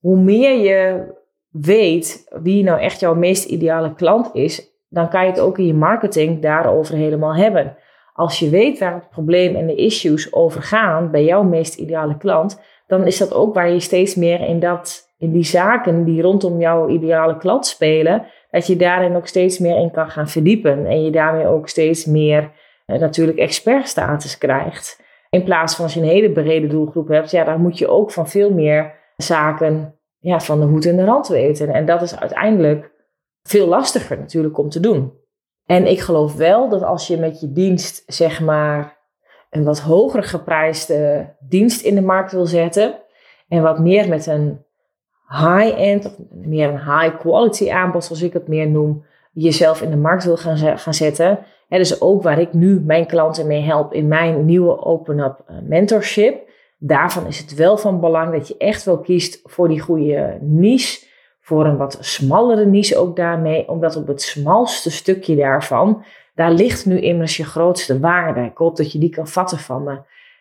Hoe 0.00 0.18
meer 0.18 0.58
je 0.58 1.06
weet 1.50 2.26
wie 2.42 2.64
nou 2.64 2.80
echt 2.80 3.00
jouw 3.00 3.14
meest 3.14 3.44
ideale 3.44 3.94
klant 3.94 4.30
is, 4.32 4.70
dan 4.88 5.08
kan 5.08 5.24
je 5.24 5.30
het 5.30 5.40
ook 5.40 5.58
in 5.58 5.66
je 5.66 5.74
marketing 5.74 6.42
daarover 6.42 6.94
helemaal 6.94 7.34
hebben. 7.34 7.76
Als 8.12 8.38
je 8.38 8.48
weet 8.48 8.78
waar 8.78 8.94
het 8.94 9.08
probleem 9.08 9.56
en 9.56 9.66
de 9.66 9.74
issues 9.74 10.32
over 10.32 10.62
gaan 10.62 11.10
bij 11.10 11.24
jouw 11.24 11.42
meest 11.42 11.78
ideale 11.78 12.16
klant, 12.16 12.60
dan 12.92 13.06
is 13.06 13.18
dat 13.18 13.34
ook 13.34 13.54
waar 13.54 13.70
je 13.70 13.80
steeds 13.80 14.14
meer 14.14 14.40
in, 14.40 14.60
dat, 14.60 15.14
in 15.18 15.32
die 15.32 15.44
zaken 15.44 16.04
die 16.04 16.22
rondom 16.22 16.60
jouw 16.60 16.88
ideale 16.88 17.36
klant 17.36 17.66
spelen, 17.66 18.26
dat 18.50 18.66
je 18.66 18.76
daarin 18.76 19.16
ook 19.16 19.26
steeds 19.26 19.58
meer 19.58 19.76
in 19.76 19.90
kan 19.90 20.10
gaan 20.10 20.28
verdiepen. 20.28 20.86
En 20.86 21.04
je 21.04 21.10
daarmee 21.10 21.46
ook 21.46 21.68
steeds 21.68 22.04
meer 22.04 22.50
uh, 22.86 22.98
natuurlijk 22.98 23.38
expertstatus 23.38 24.38
krijgt. 24.38 25.00
In 25.30 25.44
plaats 25.44 25.74
van 25.74 25.84
als 25.84 25.94
je 25.94 26.00
een 26.00 26.06
hele 26.06 26.32
brede 26.32 26.66
doelgroep 26.66 27.08
hebt, 27.08 27.30
ja, 27.30 27.44
dan 27.44 27.60
moet 27.60 27.78
je 27.78 27.88
ook 27.88 28.10
van 28.10 28.28
veel 28.28 28.52
meer 28.52 28.94
zaken 29.16 29.98
ja, 30.18 30.40
van 30.40 30.60
de 30.60 30.66
hoed 30.66 30.86
en 30.86 30.96
de 30.96 31.04
rand 31.04 31.28
weten. 31.28 31.68
En 31.68 31.84
dat 31.84 32.02
is 32.02 32.18
uiteindelijk 32.18 32.92
veel 33.42 33.66
lastiger 33.66 34.18
natuurlijk 34.18 34.58
om 34.58 34.68
te 34.68 34.80
doen. 34.80 35.12
En 35.66 35.86
ik 35.86 36.00
geloof 36.00 36.34
wel 36.34 36.68
dat 36.68 36.82
als 36.82 37.06
je 37.06 37.16
met 37.16 37.40
je 37.40 37.52
dienst, 37.52 38.02
zeg 38.06 38.40
maar, 38.40 39.01
een 39.52 39.64
wat 39.64 39.80
hoger 39.80 40.22
geprijsde 40.22 41.28
dienst 41.40 41.82
in 41.82 41.94
de 41.94 42.02
markt 42.02 42.32
wil 42.32 42.46
zetten. 42.46 42.94
En 43.48 43.62
wat 43.62 43.78
meer 43.78 44.08
met 44.08 44.26
een 44.26 44.64
high-end, 45.28 46.06
of 46.06 46.12
meer 46.30 46.68
een 46.68 46.98
high-quality 46.98 47.70
aanbod, 47.70 48.04
zoals 48.04 48.22
ik 48.22 48.32
het 48.32 48.48
meer 48.48 48.68
noem, 48.68 49.04
jezelf 49.32 49.82
in 49.82 49.90
de 49.90 49.96
markt 49.96 50.24
wil 50.24 50.36
gaan, 50.36 50.78
gaan 50.78 50.94
zetten. 50.94 51.38
En 51.68 51.78
dus 51.78 52.00
ook 52.00 52.22
waar 52.22 52.40
ik 52.40 52.52
nu 52.52 52.80
mijn 52.80 53.06
klanten 53.06 53.46
mee 53.46 53.60
help 53.60 53.92
in 53.92 54.08
mijn 54.08 54.44
nieuwe 54.44 54.84
Open 54.84 55.18
Up 55.18 55.42
eh, 55.46 55.56
Mentorship. 55.62 56.50
Daarvan 56.78 57.26
is 57.26 57.38
het 57.38 57.54
wel 57.54 57.76
van 57.76 58.00
belang 58.00 58.32
dat 58.32 58.48
je 58.48 58.56
echt 58.58 58.84
wel 58.84 58.98
kiest 58.98 59.40
voor 59.44 59.68
die 59.68 59.80
goede 59.80 60.38
niche. 60.40 61.10
Voor 61.40 61.66
een 61.66 61.76
wat 61.76 61.98
smallere 62.00 62.66
niche 62.66 62.96
ook 62.96 63.16
daarmee. 63.16 63.68
Omdat 63.68 63.96
op 63.96 64.06
het 64.06 64.22
smalste 64.22 64.90
stukje 64.90 65.36
daarvan, 65.36 66.04
daar 66.34 66.52
ligt 66.52 66.86
nu 66.86 67.00
immers 67.00 67.36
je 67.36 67.44
grootste 67.44 68.00
waarde. 68.00 68.40
Ik 68.40 68.56
hoop 68.56 68.76
dat 68.76 68.92
je 68.92 68.98
die 68.98 69.10
kan 69.10 69.28
vatten 69.28 69.58
van 69.58 69.82
me. 69.82 70.00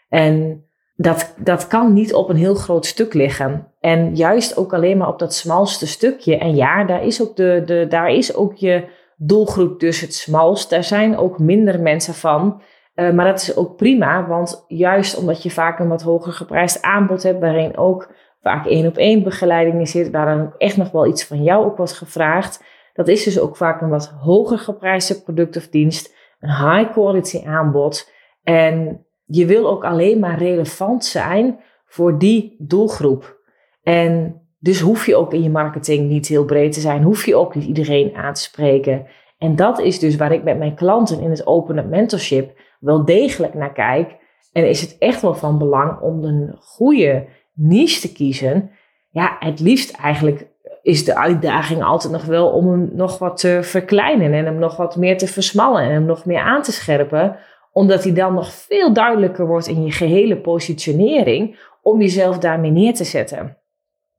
En 0.10 0.66
dat, 0.96 1.34
dat 1.38 1.68
kan 1.68 1.94
niet 1.94 2.14
op 2.14 2.30
een 2.30 2.36
heel 2.36 2.56
groot 2.56 2.86
stuk 2.86 3.14
liggen. 3.14 3.68
En 3.80 4.16
juist 4.16 4.58
ook 4.58 4.74
alleen 4.74 4.98
maar 4.98 5.08
op 5.08 5.20
dat 5.20 5.34
smalste 5.34 5.88
stukje. 5.88 6.38
En 6.38 6.56
ja, 6.56 6.84
daar 6.84 7.06
is 7.06 7.22
ook, 7.22 7.36
de, 7.36 7.62
de, 7.66 7.86
daar 7.90 8.12
is 8.12 8.36
ook 8.36 8.56
je 8.56 8.88
doelgroep 9.18 9.80
dus 9.80 10.02
het 10.02 10.14
smalst. 10.14 10.70
Daar 10.70 10.84
zijn 10.84 11.18
ook 11.18 11.40
minder 11.40 11.82
mensen 11.82 12.14
van. 12.14 12.62
Uh, 12.96 13.12
maar 13.12 13.26
dat 13.26 13.42
is 13.42 13.56
ook 13.56 13.76
prima, 13.76 14.28
want 14.28 14.66
juist 14.68 15.18
omdat 15.18 15.44
je 15.44 15.52
vaak 15.52 15.80
een 15.80 15.88
wat 15.88 16.02
hoger 16.02 16.34
geprijsd 16.34 16.82
aanbod 16.82 17.24
hebt, 17.24 17.40
waarin 17.40 17.78
ook 17.78 18.14
vaak 18.42 18.66
één 18.66 18.88
op 18.88 18.98
één 18.98 19.24
begeleiding 19.24 19.80
in 19.80 19.88
zit, 19.88 20.10
waar 20.10 20.26
dan 20.26 20.46
ook 20.46 20.56
echt 20.58 20.78
nog 20.78 20.92
wel 20.92 21.08
iets 21.08 21.26
van 21.26 21.44
jou 21.44 21.66
ook 21.66 21.78
wordt 21.78 21.94
gevraagd. 21.94 22.64
Dat 23.02 23.10
is 23.10 23.24
dus 23.24 23.40
ook 23.40 23.58
vaak 23.58 23.82
een 23.82 23.90
wat 23.90 24.08
hoger 24.08 24.58
geprijsde 24.58 25.22
product 25.22 25.58
of 25.58 25.68
dienst, 25.68 26.16
een 26.40 26.50
high 26.50 26.92
quality 26.92 27.46
aanbod. 27.46 28.12
En 28.44 29.06
je 29.26 29.46
wil 29.46 29.70
ook 29.70 29.84
alleen 29.84 30.20
maar 30.20 30.38
relevant 30.38 31.06
zijn 31.06 31.60
voor 31.86 32.20
die 32.20 32.56
doelgroep. 32.60 33.40
En 33.84 34.42
dus 34.60 34.80
hoef 34.80 35.06
je 35.06 35.16
ook 35.16 35.34
in 35.34 35.44
je 35.44 35.50
marketing 35.50 36.10
niet 36.10 36.28
heel 36.28 36.46
breed 36.46 36.72
te 36.72 36.80
zijn, 36.80 37.04
hoef 37.04 37.26
je 37.26 37.36
ook 37.36 37.56
niet 37.56 37.66
iedereen 37.66 38.16
aan 38.16 38.34
te 38.34 38.42
spreken. 38.42 39.06
En 39.38 39.56
dat 39.56 39.80
is 39.80 40.00
dus 40.00 40.16
waar 40.16 40.32
ik 40.32 40.44
met 40.44 40.58
mijn 40.58 40.76
klanten 40.76 41.22
in 41.22 41.30
het 41.30 41.48
Open 41.48 41.90
Mentorship 41.90 42.60
wel 42.80 43.06
degelijk 43.06 43.54
naar 43.54 43.74
kijk. 43.74 44.18
En 44.52 44.70
is 44.70 44.82
het 44.82 44.96
echt 44.98 45.22
wel 45.22 45.34
van 45.34 45.58
belang 45.58 46.00
om 46.00 46.24
een 46.24 46.56
goede 46.60 47.28
niche 47.54 48.02
te 48.02 48.14
kiezen. 48.14 48.72
Ja, 49.10 49.36
het 49.40 49.60
liefst 49.60 49.92
eigenlijk 49.92 50.51
is 50.82 51.06
de 51.06 51.16
uitdaging 51.16 51.84
altijd 51.84 52.14
nog 52.14 52.26
wel 52.26 52.50
om 52.50 52.72
hem 52.72 52.90
nog 52.94 53.18
wat 53.18 53.38
te 53.38 53.60
verkleinen 53.62 54.34
en 54.34 54.46
hem 54.46 54.60
nog 54.60 54.78
wat 54.78 54.96
meer 54.96 55.18
te 55.18 55.28
versmallen 55.28 55.82
en 55.82 55.92
hem 55.92 56.06
nog 56.06 56.26
meer 56.26 56.40
aan 56.40 56.62
te 56.62 56.72
scherpen, 56.72 57.38
omdat 57.72 58.04
hij 58.04 58.14
dan 58.14 58.34
nog 58.34 58.54
veel 58.54 58.94
duidelijker 58.94 59.48
wordt 59.48 59.68
in 59.68 59.86
je 59.86 59.92
gehele 59.92 60.38
positionering 60.38 61.60
om 61.82 62.02
jezelf 62.02 62.38
daarmee 62.38 62.72
neer 62.72 62.94
te 62.94 63.04
zetten. 63.04 63.58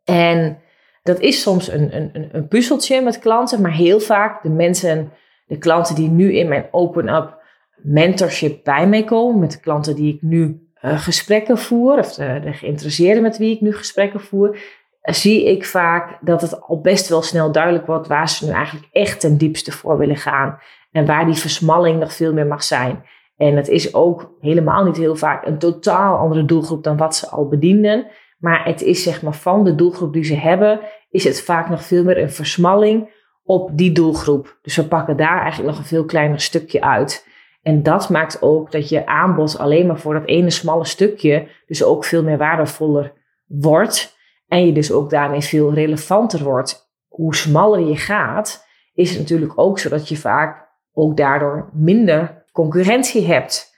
En 0.04 0.58
dat 1.02 1.20
is 1.20 1.42
soms 1.42 1.68
een, 1.68 1.96
een, 1.96 2.28
een 2.32 2.48
puzzeltje 2.48 3.00
met 3.00 3.18
klanten, 3.18 3.60
maar 3.60 3.72
heel 3.72 4.00
vaak 4.00 4.42
de 4.42 4.50
mensen, 4.50 5.12
de 5.46 5.58
klanten 5.58 5.94
die 5.94 6.08
nu 6.08 6.34
in 6.34 6.48
mijn 6.48 6.68
open-up 6.70 7.40
mentorship 7.76 8.64
bij 8.64 8.86
mij 8.86 9.04
komen, 9.04 9.40
met 9.40 9.52
de 9.52 9.60
klanten 9.60 9.94
die 9.94 10.14
ik 10.14 10.22
nu 10.22 10.70
uh, 10.82 10.98
gesprekken 10.98 11.58
voer, 11.58 11.98
of 11.98 12.14
de 12.14 12.52
geïnteresseerden 12.52 13.22
met 13.22 13.38
wie 13.38 13.54
ik 13.54 13.60
nu 13.60 13.72
gesprekken 13.72 14.20
voer, 14.20 14.58
zie 15.02 15.44
ik 15.44 15.64
vaak 15.64 16.18
dat 16.20 16.40
het 16.40 16.60
al 16.60 16.80
best 16.80 17.08
wel 17.08 17.22
snel 17.22 17.52
duidelijk 17.52 17.86
wordt 17.86 18.08
waar 18.08 18.28
ze 18.28 18.46
nu 18.46 18.52
eigenlijk 18.52 18.88
echt 18.92 19.20
ten 19.20 19.38
diepste 19.38 19.72
voor 19.72 19.98
willen 19.98 20.16
gaan. 20.16 20.58
En 20.90 21.06
waar 21.06 21.24
die 21.24 21.34
versmalling 21.34 22.00
nog 22.00 22.12
veel 22.12 22.32
meer 22.32 22.46
mag 22.46 22.62
zijn. 22.62 23.04
En 23.36 23.56
het 23.56 23.68
is 23.68 23.94
ook 23.94 24.32
helemaal 24.40 24.84
niet 24.84 24.96
heel 24.96 25.16
vaak 25.16 25.46
een 25.46 25.58
totaal 25.58 26.16
andere 26.16 26.44
doelgroep 26.44 26.84
dan 26.84 26.96
wat 26.96 27.16
ze 27.16 27.28
al 27.28 27.48
bedienden. 27.48 28.06
Maar 28.38 28.64
het 28.64 28.82
is 28.82 29.02
zeg 29.02 29.22
maar 29.22 29.34
van 29.34 29.64
de 29.64 29.74
doelgroep 29.74 30.12
die 30.12 30.24
ze 30.24 30.34
hebben, 30.34 30.80
is 31.10 31.24
het 31.24 31.42
vaak 31.42 31.68
nog 31.68 31.84
veel 31.84 32.04
meer 32.04 32.18
een 32.18 32.30
versmalling 32.30 33.10
op 33.44 33.70
die 33.72 33.92
doelgroep. 33.92 34.58
Dus 34.62 34.76
we 34.76 34.84
pakken 34.84 35.16
daar 35.16 35.40
eigenlijk 35.40 35.70
nog 35.70 35.78
een 35.78 35.88
veel 35.88 36.04
kleiner 36.04 36.40
stukje 36.40 36.82
uit. 36.82 37.28
En 37.62 37.82
dat 37.82 38.10
maakt 38.10 38.42
ook 38.42 38.72
dat 38.72 38.88
je 38.88 39.06
aanbod 39.06 39.58
alleen 39.58 39.86
maar 39.86 39.98
voor 39.98 40.14
dat 40.14 40.26
ene 40.26 40.50
smalle 40.50 40.84
stukje 40.84 41.48
dus 41.66 41.84
ook 41.84 42.04
veel 42.04 42.22
meer 42.22 42.38
waardevoller 42.38 43.12
wordt. 43.46 44.16
En 44.52 44.66
je 44.66 44.72
dus 44.72 44.92
ook 44.92 45.10
daarmee 45.10 45.40
veel 45.40 45.72
relevanter 45.72 46.42
wordt. 46.42 46.94
Hoe 47.08 47.34
smaller 47.34 47.80
je 47.80 47.96
gaat, 47.96 48.66
is 48.94 49.10
het 49.10 49.18
natuurlijk 49.18 49.52
ook 49.58 49.78
zo 49.78 49.88
dat 49.88 50.08
je 50.08 50.16
vaak 50.16 50.68
ook 50.92 51.16
daardoor 51.16 51.70
minder 51.72 52.44
concurrentie 52.52 53.26
hebt. 53.26 53.74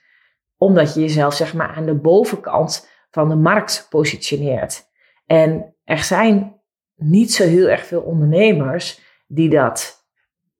Omdat 0.56 0.94
je 0.94 1.00
jezelf 1.00 1.34
zeg 1.34 1.54
maar 1.54 1.68
aan 1.68 1.86
de 1.86 1.94
bovenkant 1.94 2.88
van 3.10 3.28
de 3.28 3.34
markt 3.34 3.86
positioneert. 3.90 4.84
En 5.26 5.74
er 5.84 5.98
zijn 5.98 6.60
niet 6.94 7.32
zo 7.32 7.44
heel 7.44 7.68
erg 7.68 7.86
veel 7.86 8.00
ondernemers 8.00 9.00
die 9.26 9.50
dat 9.50 10.06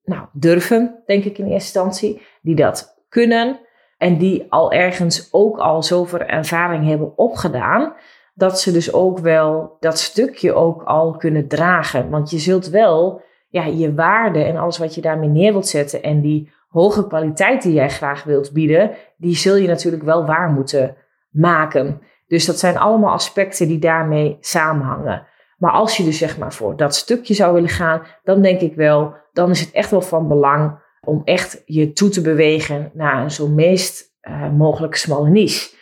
nou, 0.05 0.27
durven, 0.33 1.03
denk 1.07 1.25
ik 1.25 1.39
in 1.39 1.45
eerste 1.45 1.79
instantie, 1.79 2.23
die 2.43 2.55
dat 2.55 3.05
kunnen 3.09 3.61
en 3.99 4.19
die 4.19 4.47
al 4.49 4.73
ergens 4.73 5.29
ook 5.33 5.59
al 5.59 5.83
zoveel 5.83 6.19
ervaring 6.19 6.87
hebben 6.87 7.19
opgedaan, 7.19 7.95
dat 8.35 8.61
ze 8.61 8.73
dus 8.73 8.93
ook 8.93 9.19
wel 9.19 9.77
dat 9.81 9.99
stukje 9.99 10.55
ook 10.55 10.83
al 10.83 11.17
kunnen 11.17 11.49
dragen. 11.49 12.11
Want 12.11 12.31
je 12.31 12.39
zult 12.39 12.69
wel 12.69 13.23
ja, 13.49 13.65
je 13.65 13.95
waarde 13.95 14.43
en 14.43 14.57
alles 14.57 14.79
wat 14.79 14.95
je 14.95 15.01
daarmee 15.01 15.29
neer 15.29 15.53
wilt 15.53 15.67
zetten 15.67 16.03
en 16.03 16.21
die 16.21 16.53
hoge 16.69 17.07
kwaliteit 17.07 17.63
die 17.63 17.73
jij 17.73 17.91
graag 17.91 18.25
wilt 18.25 18.53
bieden, 18.53 18.91
die 19.17 19.37
zul 19.37 19.57
je 19.57 19.69
natuurlijk 19.69 20.03
wel 20.03 20.27
waar 20.27 20.51
moeten 20.51 20.97
maken. 21.31 22.01
Dus 22.27 22.47
dat 22.47 22.59
zijn 22.59 22.79
allemaal 22.79 23.13
aspecten 23.13 23.69
die 23.69 23.79
daarmee 23.79 24.37
samenhangen. 24.41 25.27
Maar 25.59 25.73
als 25.73 25.97
je 25.97 26.05
dus 26.05 26.19
zeg 26.19 26.39
maar 26.39 26.53
voor 26.53 26.77
dat 26.77 26.95
stukje 26.95 27.35
zou 27.35 27.55
willen 27.55 27.69
gaan, 27.69 28.03
dan 28.25 28.43
denk 28.43 28.61
ik 28.61 28.75
wel, 28.75 29.15
dan 29.33 29.51
is 29.51 29.61
het 29.61 29.71
echt 29.71 29.91
wel 29.91 30.01
van 30.01 30.29
belang 30.29 30.79
om 31.01 31.23
echt 31.25 31.63
je 31.67 31.93
toe 31.93 32.09
te 32.09 32.21
bewegen 32.21 32.91
naar 32.95 33.23
een 33.23 33.31
zo 33.31 33.49
meest 33.49 34.17
uh, 34.23 34.51
mogelijk 34.51 34.95
smalle 34.95 35.31
niche. 35.31 35.77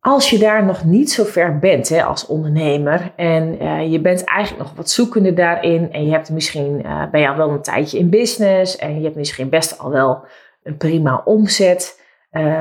Als 0.00 0.30
je 0.30 0.38
daar 0.38 0.64
nog 0.64 0.84
niet 0.84 1.10
zo 1.10 1.24
ver 1.24 1.58
bent 1.58 1.88
hè, 1.88 2.04
als 2.04 2.26
ondernemer 2.26 3.12
en 3.16 3.62
uh, 3.62 3.92
je 3.92 4.00
bent 4.00 4.24
eigenlijk 4.24 4.66
nog 4.66 4.76
wat 4.76 4.90
zoekende 4.90 5.34
daarin 5.34 5.92
en 5.92 6.04
je 6.04 6.10
hebt 6.10 6.30
misschien, 6.30 6.84
ben 7.10 7.20
je 7.20 7.28
al 7.28 7.36
wel 7.36 7.50
een 7.50 7.62
tijdje 7.62 7.98
in 7.98 8.10
business 8.10 8.76
en 8.76 8.98
je 8.98 9.04
hebt 9.04 9.16
misschien 9.16 9.48
best 9.48 9.78
al 9.78 9.90
wel 9.90 10.24
een 10.62 10.76
prima 10.76 11.22
omzet, 11.24 12.02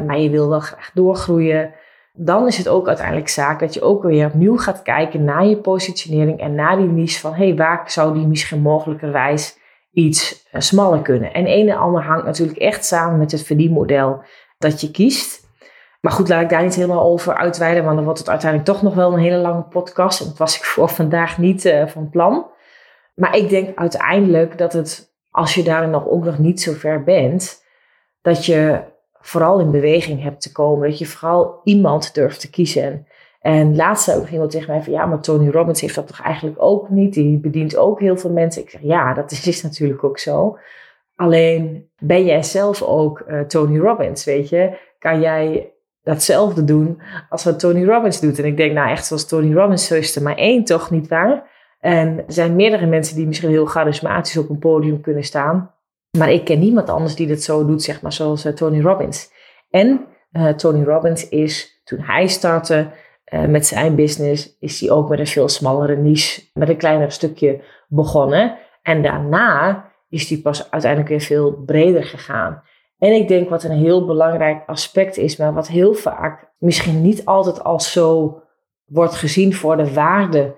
maar 0.05 0.19
je 0.19 0.29
wil 0.29 0.49
wel 0.49 0.59
graag 0.59 0.91
doorgroeien, 0.93 1.73
dan 2.19 2.47
is 2.47 2.57
het 2.57 2.67
ook 2.67 2.87
uiteindelijk 2.87 3.27
zaak 3.27 3.59
dat 3.59 3.73
je 3.73 3.81
ook 3.81 4.03
weer 4.03 4.25
opnieuw 4.25 4.57
gaat 4.57 4.81
kijken 4.81 5.23
naar 5.23 5.45
je 5.45 5.57
positionering 5.57 6.39
en 6.39 6.55
naar 6.55 6.77
die 6.77 6.87
niche 6.87 7.19
van 7.19 7.33
hey, 7.33 7.55
waar 7.55 7.91
zou 7.91 8.13
die 8.13 8.27
misschien 8.27 8.61
mogelijkerwijs 8.61 9.57
iets 9.91 10.47
uh, 10.51 10.61
smaller 10.61 11.01
kunnen. 11.01 11.33
En 11.33 11.47
een 11.47 11.69
en 11.69 11.77
ander 11.77 12.03
hangt 12.03 12.25
natuurlijk 12.25 12.57
echt 12.57 12.85
samen 12.85 13.17
met 13.17 13.31
het 13.31 13.43
verdienmodel 13.43 14.21
dat 14.57 14.81
je 14.81 14.91
kiest. 14.91 15.46
Maar 16.01 16.11
goed, 16.11 16.29
laat 16.29 16.41
ik 16.41 16.49
daar 16.49 16.63
niet 16.63 16.75
helemaal 16.75 17.03
over 17.03 17.35
uitweiden, 17.35 17.83
want 17.83 17.95
dan 17.95 18.05
wordt 18.05 18.19
het 18.19 18.29
uiteindelijk 18.29 18.69
toch 18.69 18.81
nog 18.81 18.93
wel 18.93 19.13
een 19.13 19.19
hele 19.19 19.37
lange 19.37 19.61
podcast. 19.61 20.21
En 20.21 20.27
dat 20.27 20.37
was 20.37 20.57
ik 20.57 20.63
voor 20.73 20.89
vandaag 20.89 21.37
niet 21.37 21.65
uh, 21.65 21.87
van 21.87 22.09
plan. 22.09 22.45
Maar 23.15 23.37
ik 23.37 23.49
denk 23.49 23.77
uiteindelijk 23.77 24.57
dat 24.57 24.73
het, 24.73 25.13
als 25.31 25.55
je 25.55 25.63
daar 25.63 25.87
nog 25.87 26.07
ook 26.07 26.23
nog 26.23 26.37
niet 26.37 26.61
zo 26.61 26.73
ver 26.73 27.03
bent, 27.03 27.63
dat 28.21 28.45
je 28.45 28.81
vooral 29.13 29.59
in 29.59 29.71
beweging 29.71 30.23
hebt 30.23 30.41
te 30.41 30.51
komen. 30.51 30.89
Dat 30.89 30.99
je 30.99 31.05
vooral 31.05 31.61
iemand 31.63 32.13
durft 32.13 32.39
te 32.39 32.49
kiezen. 32.49 33.07
En 33.39 33.75
laatst 33.75 34.03
zei 34.03 34.19
ook 34.19 34.27
iemand 34.27 34.51
tegen 34.51 34.71
mij 34.71 34.81
van 34.81 34.93
ja, 34.93 35.05
maar 35.05 35.19
Tony 35.19 35.49
Robbins 35.49 35.81
heeft 35.81 35.95
dat 35.95 36.07
toch 36.07 36.21
eigenlijk 36.21 36.55
ook 36.59 36.89
niet? 36.89 37.13
Die 37.13 37.39
bedient 37.39 37.77
ook 37.77 37.99
heel 37.99 38.17
veel 38.17 38.31
mensen. 38.31 38.61
Ik 38.61 38.69
zeg 38.69 38.81
ja, 38.81 39.13
dat 39.13 39.31
is, 39.31 39.63
natuurlijk 39.63 40.03
ook 40.03 40.19
zo. 40.19 40.57
Alleen 41.15 41.89
ben 41.99 42.25
jij 42.25 42.43
zelf 42.43 42.81
ook 42.81 43.23
uh, 43.27 43.41
Tony 43.41 43.79
Robbins, 43.79 44.25
weet 44.25 44.49
je? 44.49 44.77
Kan 44.99 45.19
jij 45.19 45.71
datzelfde 46.07 46.63
doen 46.63 47.01
als 47.29 47.43
wat 47.43 47.59
Tony 47.59 47.85
Robbins 47.85 48.19
doet? 48.19 48.39
En 48.39 48.45
ik 48.45 48.57
denk 48.57 48.73
nou 48.73 48.89
echt 48.89 49.05
zoals 49.05 49.27
Tony 49.27 49.53
Robbins, 49.53 49.87
zo 49.87 49.95
is 49.95 50.15
er 50.15 50.21
maar 50.21 50.35
één 50.35 50.63
toch, 50.63 50.91
niet 50.91 51.07
waar? 51.07 51.43
En 51.79 52.17
er 52.17 52.33
zijn 52.33 52.55
meerdere 52.55 52.85
mensen 52.85 53.15
die 53.15 53.27
misschien 53.27 53.49
heel 53.49 53.65
charismatisch 53.65 54.37
op 54.37 54.49
een 54.49 54.59
podium 54.59 55.01
kunnen 55.01 55.23
staan. 55.23 55.71
Maar 56.17 56.31
ik 56.31 56.45
ken 56.45 56.59
niemand 56.59 56.89
anders 56.89 57.15
die 57.15 57.27
dat 57.27 57.41
zo 57.41 57.65
doet, 57.65 57.83
zeg 57.83 58.01
maar, 58.01 58.13
zoals 58.13 58.45
uh, 58.45 58.53
Tony 58.53 58.81
Robbins. 58.81 59.31
En 59.69 60.05
uh, 60.31 60.49
Tony 60.49 60.83
Robbins 60.83 61.29
is, 61.29 61.81
toen 61.83 61.99
hij 61.99 62.27
startte, 62.27 62.87
uh, 63.33 63.45
met 63.45 63.65
zijn 63.65 63.95
business 63.95 64.57
is 64.59 64.79
hij 64.79 64.89
ook 64.89 65.09
met 65.09 65.19
een 65.19 65.27
veel 65.27 65.49
smallere 65.49 65.95
niche, 65.95 66.41
met 66.53 66.69
een 66.69 66.77
kleiner 66.77 67.11
stukje 67.11 67.63
begonnen. 67.87 68.57
En 68.81 69.01
daarna 69.01 69.85
is 70.09 70.29
hij 70.29 70.37
pas 70.37 70.71
uiteindelijk 70.71 71.11
weer 71.11 71.21
veel 71.21 71.63
breder 71.65 72.03
gegaan. 72.03 72.63
En 72.97 73.13
ik 73.13 73.27
denk 73.27 73.49
wat 73.49 73.63
een 73.63 73.77
heel 73.77 74.05
belangrijk 74.05 74.63
aspect 74.67 75.17
is, 75.17 75.37
maar 75.37 75.53
wat 75.53 75.67
heel 75.67 75.93
vaak 75.93 76.51
misschien 76.57 77.01
niet 77.01 77.25
altijd 77.25 77.63
als 77.63 77.91
zo 77.91 78.41
wordt 78.85 79.15
gezien 79.15 79.53
voor 79.53 79.77
de 79.77 79.93
waarde 79.93 80.55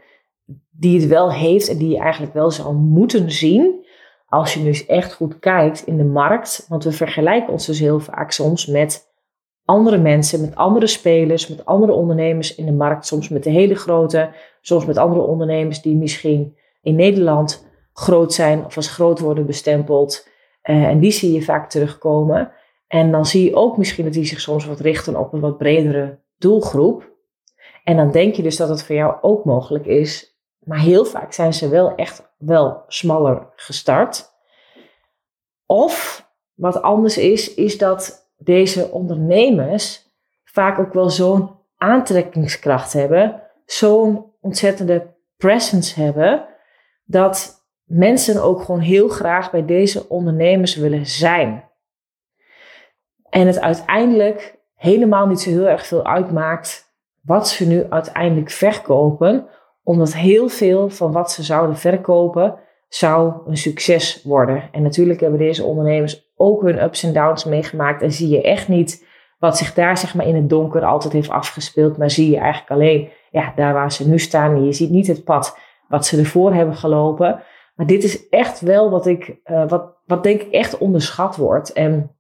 die 0.70 1.00
het 1.00 1.10
wel 1.10 1.32
heeft 1.32 1.70
en 1.70 1.78
die 1.78 1.90
je 1.90 2.00
eigenlijk 2.00 2.34
wel 2.34 2.52
zou 2.52 2.74
moeten 2.76 3.32
zien. 3.32 3.88
Als 4.28 4.54
je 4.54 4.64
dus 4.64 4.86
echt 4.86 5.14
goed 5.14 5.40
kijkt 5.40 5.88
in 5.88 5.98
de 5.98 6.04
markt, 6.04 6.66
want 6.70 6.84
we 6.84 6.92
vergelijken 6.92 7.54
ons 7.54 7.66
dus 7.66 7.80
heel 7.80 8.00
vaak 8.00 8.32
soms 8.32 8.66
met 8.66 9.08
andere 9.66 9.98
mensen, 9.98 10.42
met 10.42 10.56
andere 10.56 10.88
spelers, 10.88 11.48
met 11.48 11.66
andere 11.66 11.92
ondernemers 11.92 12.56
in 12.56 12.66
de 12.66 12.72
markt, 12.72 13.06
soms 13.06 13.30
met 13.30 13.44
de 13.44 13.50
hele 13.50 13.76
grote, 13.76 14.30
soms 14.62 14.86
met 14.86 14.98
andere 14.98 15.22
ondernemers 15.22 15.82
die 15.82 15.96
misschien 15.96 16.58
in 16.82 16.96
Nederland 16.96 17.68
groot 17.94 18.34
zijn 18.34 18.66
of 18.66 18.76
als 18.76 18.92
groot 18.92 19.20
worden 19.20 19.46
bestempeld. 19.46 20.28
Uh, 20.70 20.84
en 20.84 21.00
die 21.00 21.12
zie 21.12 21.32
je 21.32 21.42
vaak 21.42 21.70
terugkomen. 21.70 22.52
En 22.88 23.12
dan 23.12 23.26
zie 23.26 23.44
je 23.44 23.56
ook 23.56 23.78
misschien 23.78 24.04
dat 24.04 24.14
die 24.14 24.26
zich 24.26 24.40
soms 24.40 24.66
wat 24.66 24.80
richten 24.80 25.16
op 25.16 25.34
een 25.34 25.40
wat 25.40 25.58
bredere 25.58 26.20
doelgroep. 26.38 27.12
En 27.84 27.98
dan 27.98 28.12
denk 28.12 28.36
je 28.36 28.42
dus 28.42 28.58
dat 28.58 28.70
het 28.70 28.84
voor 28.84 28.96
jou 28.96 29.18
ook 29.22 29.46
mogelijk 29.46 29.86
is. 29.86 30.38
Maar 30.60 30.80
heel 30.80 31.06
vaak 31.06 31.34
zijn 31.34 31.54
ze 31.54 31.70
wel 31.70 31.96
echt 31.96 32.34
wel 32.38 32.84
smaller 32.88 33.48
gestart. 33.56 34.30
Of 35.66 36.28
wat 36.54 36.82
anders 36.82 37.18
is, 37.18 37.54
is 37.54 37.78
dat 37.78 38.32
deze 38.38 38.92
ondernemers 38.92 40.12
vaak 40.44 40.80
ook 40.80 40.94
wel 40.94 41.10
zo'n 41.10 41.50
aantrekkingskracht 41.78 42.94
hebben, 42.94 43.42
zo'n 43.66 44.34
ontzettende 44.42 45.16
presence 45.38 46.02
hebben, 46.02 46.46
dat 47.04 47.59
mensen 47.90 48.44
ook 48.44 48.62
gewoon 48.62 48.80
heel 48.80 49.08
graag 49.08 49.52
bij 49.52 49.66
deze 49.66 50.10
ondernemers 50.10 50.76
willen 50.76 51.06
zijn. 51.06 51.64
En 53.30 53.48
het 53.48 53.60
uiteindelijk 53.60 54.60
helemaal 54.76 55.28
niet 55.28 55.40
zo 55.40 55.50
heel 55.50 55.68
erg 55.68 55.86
veel 55.86 56.06
uitmaakt 56.06 56.94
wat 57.22 57.48
ze 57.48 57.68
nu 57.68 57.86
uiteindelijk 57.90 58.50
verkopen, 58.50 59.48
omdat 59.84 60.14
heel 60.14 60.50
veel 60.50 60.90
van 60.90 61.12
wat 61.12 61.32
ze 61.32 61.44
zouden 61.44 61.78
verkopen 61.78 62.60
zou 62.88 63.34
een 63.48 63.58
succes 63.58 64.24
worden. 64.24 64.70
En 64.72 64.82
natuurlijk 64.82 65.20
hebben 65.20 65.40
deze 65.40 65.64
ondernemers 65.64 66.32
ook 66.36 66.62
hun 66.62 66.84
ups 66.84 67.04
en 67.04 67.14
downs 67.14 67.44
meegemaakt 67.44 68.02
en 68.02 68.12
zie 68.12 68.30
je 68.30 68.42
echt 68.42 68.68
niet 68.68 69.08
wat 69.40 69.58
zich 69.58 69.74
daar 69.74 69.98
zeg 69.98 70.16
maar 70.16 70.28
in 70.28 70.36
het 70.36 70.50
donker 70.50 70.86
altijd 70.86 71.14
heeft 71.14 71.30
afgespeeld, 71.30 71.98
maar 71.98 72.10
zie 72.10 72.30
je 72.32 72.38
eigenlijk 72.38 72.72
alleen 72.72 73.10
ja, 73.32 73.54
daar 73.56 73.74
waar 73.74 73.92
ze 73.92 74.10
nu 74.10 74.20
staan 74.20 74.66
je 74.66 74.74
ziet 74.74 74.90
niet 74.90 75.08
het 75.08 75.24
pad 75.24 75.58
wat 75.88 76.06
ze 76.06 76.18
ervoor 76.18 76.54
hebben 76.54 76.76
gelopen. 76.76 77.44
Maar 77.80 77.88
dit 77.88 78.04
is 78.04 78.30
echt 78.30 78.60
wel 78.60 78.90
wat 78.90 79.06
ik, 79.06 79.40
uh, 79.46 79.70
wat, 79.70 79.98
wat 80.06 80.24
denk 80.24 80.42
ik 80.42 80.52
echt 80.52 80.78
onderschat 80.78 81.36
wordt. 81.36 81.74
En 81.74 82.16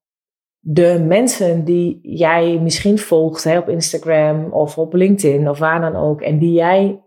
de 0.59 1.03
mensen 1.07 1.63
die 1.63 1.99
jij 2.01 2.59
misschien 2.59 2.99
volgt 2.99 3.43
hè, 3.43 3.57
op 3.57 3.69
Instagram 3.69 4.53
of 4.53 4.77
op 4.77 4.93
LinkedIn 4.93 5.49
of 5.49 5.59
waar 5.59 5.81
dan 5.81 5.95
ook, 5.95 6.21
en 6.21 6.39
die 6.39 6.51
jij 6.51 7.03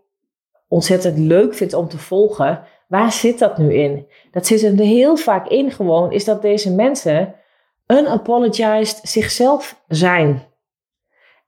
ontzettend 0.67 1.17
leuk 1.17 1.53
vindt 1.53 1.73
om 1.73 1.87
te 1.87 1.97
volgen, 1.97 2.63
waar 2.87 3.11
zit 3.11 3.39
dat 3.39 3.57
nu 3.57 3.73
in? 3.73 4.07
Dat 4.31 4.45
zit 4.45 4.63
er 4.63 4.77
heel 4.77 5.15
vaak 5.15 5.47
in 5.47 5.71
gewoon, 5.71 6.11
is 6.11 6.25
dat 6.25 6.41
deze 6.41 6.73
mensen 6.73 7.35
unapologized 7.87 8.99
zichzelf 9.03 9.83
zijn. 9.87 10.41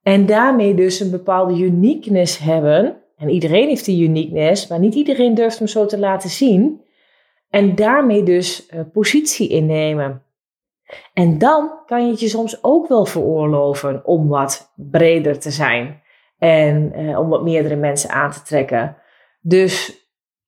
En 0.04 0.26
daarmee 0.26 0.74
dus 0.76 1.00
een 1.00 1.12
bepaalde 1.12 1.54
uniqueness 1.60 2.38
hebben. 2.38 3.02
En 3.18 3.30
iedereen 3.30 3.68
heeft 3.68 3.86
die 3.86 4.08
uniqueness, 4.08 4.68
maar 4.68 4.80
niet 4.80 4.96
iedereen 4.96 5.34
durft 5.34 5.58
hem 5.58 5.68
zo 5.68 5.86
te 5.86 6.00
laten 6.00 6.30
zien. 6.30 6.84
En 7.56 7.76
daarmee 7.76 8.24
dus 8.24 8.70
uh, 8.70 8.80
positie 8.94 9.50
innemen. 9.50 10.24
En 11.14 11.38
dan 11.38 11.72
kan 11.86 12.06
je 12.06 12.12
het 12.12 12.20
je 12.20 12.28
soms 12.28 12.64
ook 12.64 12.88
wel 12.88 13.06
veroorloven 13.06 14.06
om 14.06 14.28
wat 14.28 14.74
breder 14.76 15.40
te 15.40 15.52
zijn. 15.52 16.02
En 16.38 17.00
uh, 17.00 17.20
om 17.20 17.30
wat 17.30 17.44
meerdere 17.44 17.76
mensen 17.76 18.10
aan 18.10 18.32
te 18.32 18.42
trekken. 18.42 18.98
Dus 19.42 20.04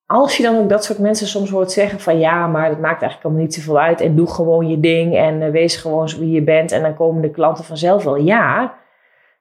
als 0.05 0.37
je 0.37 0.43
dan 0.43 0.57
ook 0.57 0.69
dat 0.69 0.83
soort 0.83 0.99
mensen 0.99 1.27
soms 1.27 1.49
hoort 1.49 1.71
zeggen 1.71 1.99
van 1.99 2.19
ja, 2.19 2.47
maar 2.47 2.69
het 2.69 2.79
maakt 2.79 3.01
eigenlijk 3.01 3.23
allemaal 3.23 3.43
niet 3.43 3.53
zoveel 3.53 3.79
uit. 3.79 4.01
En 4.01 4.15
doe 4.15 4.27
gewoon 4.27 4.67
je 4.67 4.79
ding 4.79 5.15
en 5.15 5.41
uh, 5.41 5.49
wees 5.49 5.75
gewoon 5.75 6.09
wie 6.19 6.31
je 6.31 6.43
bent. 6.43 6.71
En 6.71 6.81
dan 6.81 6.95
komen 6.95 7.21
de 7.21 7.31
klanten 7.31 7.63
vanzelf 7.63 8.03
wel. 8.03 8.15
Ja, 8.15 8.77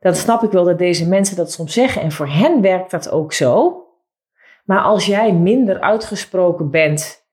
dan 0.00 0.14
snap 0.14 0.42
ik 0.42 0.50
wel 0.50 0.64
dat 0.64 0.78
deze 0.78 1.08
mensen 1.08 1.36
dat 1.36 1.52
soms 1.52 1.72
zeggen. 1.72 2.02
En 2.02 2.12
voor 2.12 2.28
hen 2.28 2.60
werkt 2.60 2.90
dat 2.90 3.10
ook 3.10 3.32
zo. 3.32 3.84
Maar 4.64 4.80
als 4.80 5.06
jij 5.06 5.32
minder 5.32 5.80
uitgesproken 5.80 6.70
bent 6.70 7.24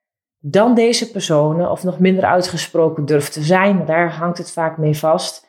dan 0.45 0.73
deze 0.73 1.11
personen, 1.11 1.71
of 1.71 1.83
nog 1.83 1.99
minder 1.99 2.23
uitgesproken 2.23 3.05
durft 3.05 3.33
te 3.33 3.41
zijn, 3.41 3.85
daar 3.85 4.13
hangt 4.13 4.37
het 4.37 4.51
vaak 4.51 4.77
mee 4.77 4.97
vast, 4.97 5.47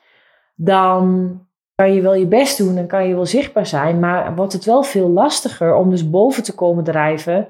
dan 0.54 1.40
kan 1.74 1.94
je 1.94 2.00
wel 2.00 2.14
je 2.14 2.26
best 2.26 2.59
doen 2.59 2.76
en 2.76 2.87
kan 2.87 3.09
je 3.09 3.14
wel 3.14 3.26
zichtbaar 3.26 3.66
zijn, 3.66 3.98
maar 3.98 4.35
wordt 4.35 4.52
het 4.52 4.64
wel 4.64 4.83
veel 4.83 5.09
lastiger 5.09 5.74
om 5.74 5.90
dus 5.90 6.11
boven 6.11 6.42
te 6.42 6.54
komen 6.54 6.85
drijven 6.85 7.48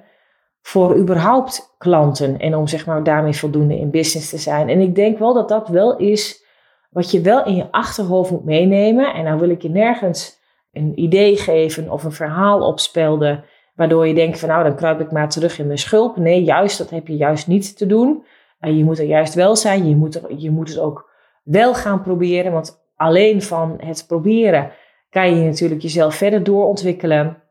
voor 0.63 0.97
überhaupt 0.97 1.75
klanten 1.79 2.39
en 2.39 2.57
om 2.57 2.67
zeg 2.67 2.87
maar 2.87 3.03
daarmee 3.03 3.37
voldoende 3.37 3.79
in 3.79 3.91
business 3.91 4.31
te 4.31 4.39
zijn. 4.39 4.69
En 4.69 4.81
ik 4.81 4.95
denk 4.95 5.19
wel 5.19 5.35
dat 5.35 5.49
dat 5.49 5.69
wel 5.69 5.97
is 5.97 6.45
wat 6.91 7.11
je 7.11 7.21
wel 7.21 7.45
in 7.45 7.55
je 7.55 7.71
achterhoofd 7.71 8.31
moet 8.31 8.45
meenemen. 8.45 9.15
En 9.15 9.25
nou 9.25 9.41
wil 9.41 9.51
ik 9.51 9.63
je 9.63 9.71
nergens 9.71 10.41
een 10.73 10.93
idee 11.01 11.37
geven 11.37 11.91
of 11.91 12.05
een 12.05 12.13
verhaal 12.13 12.67
opspelden 12.67 13.45
Waardoor 13.75 14.07
je 14.07 14.15
denkt 14.15 14.39
van 14.39 14.49
nou, 14.49 14.63
dan 14.63 14.77
kruip 14.77 15.01
ik 15.01 15.13
maar 15.13 15.29
terug 15.29 15.59
in 15.59 15.67
mijn 15.67 15.79
schulp. 15.79 16.17
Nee, 16.17 16.43
juist, 16.43 16.79
dat 16.79 16.91
heb 16.91 17.07
je 17.07 17.17
juist 17.17 17.47
niet 17.47 17.77
te 17.77 17.87
doen. 17.87 18.25
Uh, 18.61 18.77
je 18.77 18.85
moet 18.85 18.99
er 18.99 19.05
juist 19.05 19.35
wel 19.35 19.57
zijn. 19.57 19.89
Je 19.89 19.97
moet, 19.97 20.15
er, 20.15 20.35
je 20.37 20.51
moet 20.51 20.69
het 20.69 20.79
ook 20.79 21.11
wel 21.43 21.75
gaan 21.75 22.03
proberen. 22.03 22.53
Want 22.53 22.85
alleen 22.97 23.43
van 23.43 23.79
het 23.79 24.05
proberen 24.07 24.71
kan 25.11 25.37
je 25.37 25.45
natuurlijk 25.45 25.83
jezelf 25.83 26.15
verder 26.15 26.45
doorontwikkelen. 26.45 27.43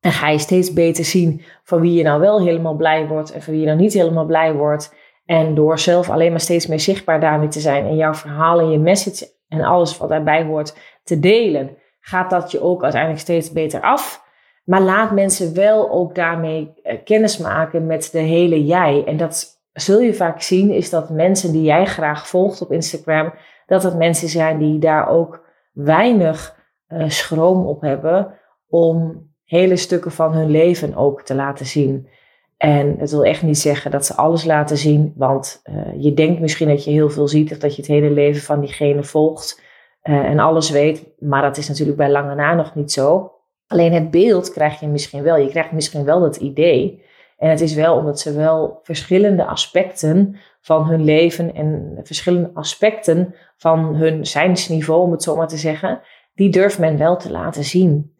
En 0.00 0.12
ga 0.12 0.28
je 0.28 0.38
steeds 0.38 0.72
beter 0.72 1.04
zien 1.04 1.42
van 1.64 1.80
wie 1.80 1.92
je 1.92 2.02
nou 2.02 2.20
wel 2.20 2.40
helemaal 2.40 2.74
blij 2.74 3.06
wordt 3.06 3.32
en 3.32 3.42
van 3.42 3.52
wie 3.52 3.62
je 3.62 3.68
nou 3.68 3.78
niet 3.78 3.92
helemaal 3.92 4.26
blij 4.26 4.54
wordt. 4.54 4.94
En 5.24 5.54
door 5.54 5.78
zelf 5.78 6.10
alleen 6.10 6.30
maar 6.30 6.40
steeds 6.40 6.66
meer 6.66 6.80
zichtbaar 6.80 7.20
daarmee 7.20 7.48
te 7.48 7.60
zijn 7.60 7.86
en 7.86 7.96
jouw 7.96 8.14
verhaal 8.14 8.60
en 8.60 8.70
je 8.70 8.78
message 8.78 9.30
en 9.48 9.60
alles 9.60 9.98
wat 9.98 10.08
daarbij 10.08 10.44
hoort 10.44 10.76
te 11.04 11.18
delen, 11.20 11.76
gaat 12.00 12.30
dat 12.30 12.50
je 12.50 12.60
ook 12.60 12.82
uiteindelijk 12.82 13.22
steeds 13.22 13.52
beter 13.52 13.80
af. 13.80 14.21
Maar 14.64 14.80
laat 14.80 15.12
mensen 15.12 15.54
wel 15.54 15.90
ook 15.90 16.14
daarmee 16.14 16.72
uh, 16.82 16.92
kennis 17.04 17.38
maken 17.38 17.86
met 17.86 18.08
de 18.12 18.18
hele 18.18 18.64
jij. 18.64 19.04
En 19.06 19.16
dat 19.16 19.62
zul 19.72 20.00
je 20.00 20.14
vaak 20.14 20.42
zien, 20.42 20.70
is 20.70 20.90
dat 20.90 21.10
mensen 21.10 21.52
die 21.52 21.62
jij 21.62 21.86
graag 21.86 22.28
volgt 22.28 22.62
op 22.62 22.72
Instagram, 22.72 23.32
dat 23.66 23.82
het 23.82 23.96
mensen 23.96 24.28
zijn 24.28 24.58
die 24.58 24.78
daar 24.78 25.08
ook 25.08 25.44
weinig 25.72 26.56
uh, 26.88 27.08
schroom 27.08 27.66
op 27.66 27.80
hebben 27.80 28.34
om 28.68 29.26
hele 29.44 29.76
stukken 29.76 30.10
van 30.12 30.32
hun 30.32 30.50
leven 30.50 30.94
ook 30.94 31.22
te 31.22 31.34
laten 31.34 31.66
zien. 31.66 32.08
En 32.56 32.96
het 32.98 33.10
wil 33.10 33.24
echt 33.24 33.42
niet 33.42 33.58
zeggen 33.58 33.90
dat 33.90 34.06
ze 34.06 34.14
alles 34.14 34.44
laten 34.44 34.76
zien, 34.76 35.12
want 35.16 35.62
uh, 35.64 36.02
je 36.02 36.14
denkt 36.14 36.40
misschien 36.40 36.68
dat 36.68 36.84
je 36.84 36.90
heel 36.90 37.10
veel 37.10 37.28
ziet 37.28 37.52
of 37.52 37.58
dat 37.58 37.76
je 37.76 37.82
het 37.82 37.90
hele 37.90 38.10
leven 38.10 38.42
van 38.42 38.60
diegene 38.60 39.02
volgt 39.02 39.60
en 40.02 40.38
alles 40.38 40.70
weet, 40.70 41.06
maar 41.18 41.42
dat 41.42 41.56
is 41.56 41.68
natuurlijk 41.68 41.96
bij 41.96 42.10
lange 42.10 42.34
na 42.34 42.54
nog 42.54 42.74
niet 42.74 42.92
zo. 42.92 43.32
Alleen 43.72 43.92
het 43.92 44.10
beeld 44.10 44.52
krijg 44.52 44.80
je 44.80 44.86
misschien 44.86 45.22
wel. 45.22 45.36
Je 45.36 45.48
krijgt 45.48 45.72
misschien 45.72 46.04
wel 46.04 46.20
dat 46.20 46.36
idee. 46.36 47.02
En 47.38 47.50
het 47.50 47.60
is 47.60 47.74
wel 47.74 47.96
omdat 47.96 48.20
ze 48.20 48.32
wel 48.32 48.80
verschillende 48.82 49.44
aspecten 49.44 50.36
van 50.60 50.86
hun 50.86 51.04
leven 51.04 51.54
en 51.54 52.00
verschillende 52.02 52.50
aspecten 52.54 53.34
van 53.56 53.94
hun 53.94 54.26
zijnsniveau, 54.26 55.02
om 55.02 55.12
het 55.12 55.22
zo 55.22 55.36
maar 55.36 55.48
te 55.48 55.56
zeggen, 55.56 56.00
die 56.34 56.50
durft 56.50 56.78
men 56.78 56.98
wel 56.98 57.16
te 57.16 57.30
laten 57.30 57.64
zien. 57.64 58.14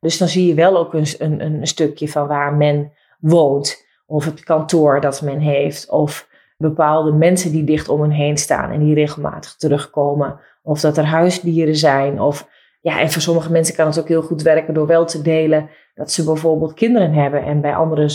Dus 0.00 0.18
dan 0.18 0.28
zie 0.28 0.46
je 0.46 0.54
wel 0.54 0.76
ook 0.76 0.94
een, 0.94 1.06
een, 1.18 1.40
een 1.40 1.66
stukje 1.66 2.08
van 2.08 2.26
waar 2.26 2.54
men 2.54 2.92
woont, 3.20 3.86
of 4.06 4.24
het 4.24 4.44
kantoor 4.44 5.00
dat 5.00 5.22
men 5.22 5.38
heeft, 5.38 5.90
of 5.90 6.28
bepaalde 6.56 7.12
mensen 7.12 7.52
die 7.52 7.64
dicht 7.64 7.88
om 7.88 8.00
hen 8.00 8.10
heen 8.10 8.36
staan 8.36 8.70
en 8.70 8.84
die 8.84 8.94
regelmatig 8.94 9.54
terugkomen, 9.54 10.40
of 10.62 10.80
dat 10.80 10.96
er 10.96 11.04
huisdieren 11.04 11.76
zijn, 11.76 12.20
of 12.20 12.48
ja, 12.88 13.00
en 13.00 13.10
voor 13.10 13.22
sommige 13.22 13.52
mensen 13.52 13.74
kan 13.74 13.86
het 13.86 14.00
ook 14.00 14.08
heel 14.08 14.22
goed 14.22 14.42
werken 14.42 14.74
door 14.74 14.86
wel 14.86 15.04
te 15.04 15.22
delen 15.22 15.68
dat 15.94 16.12
ze 16.12 16.24
bijvoorbeeld 16.24 16.74
kinderen 16.74 17.12
hebben. 17.12 17.44
En 17.44 17.60
bij 17.60 17.74
anderen 17.74 18.10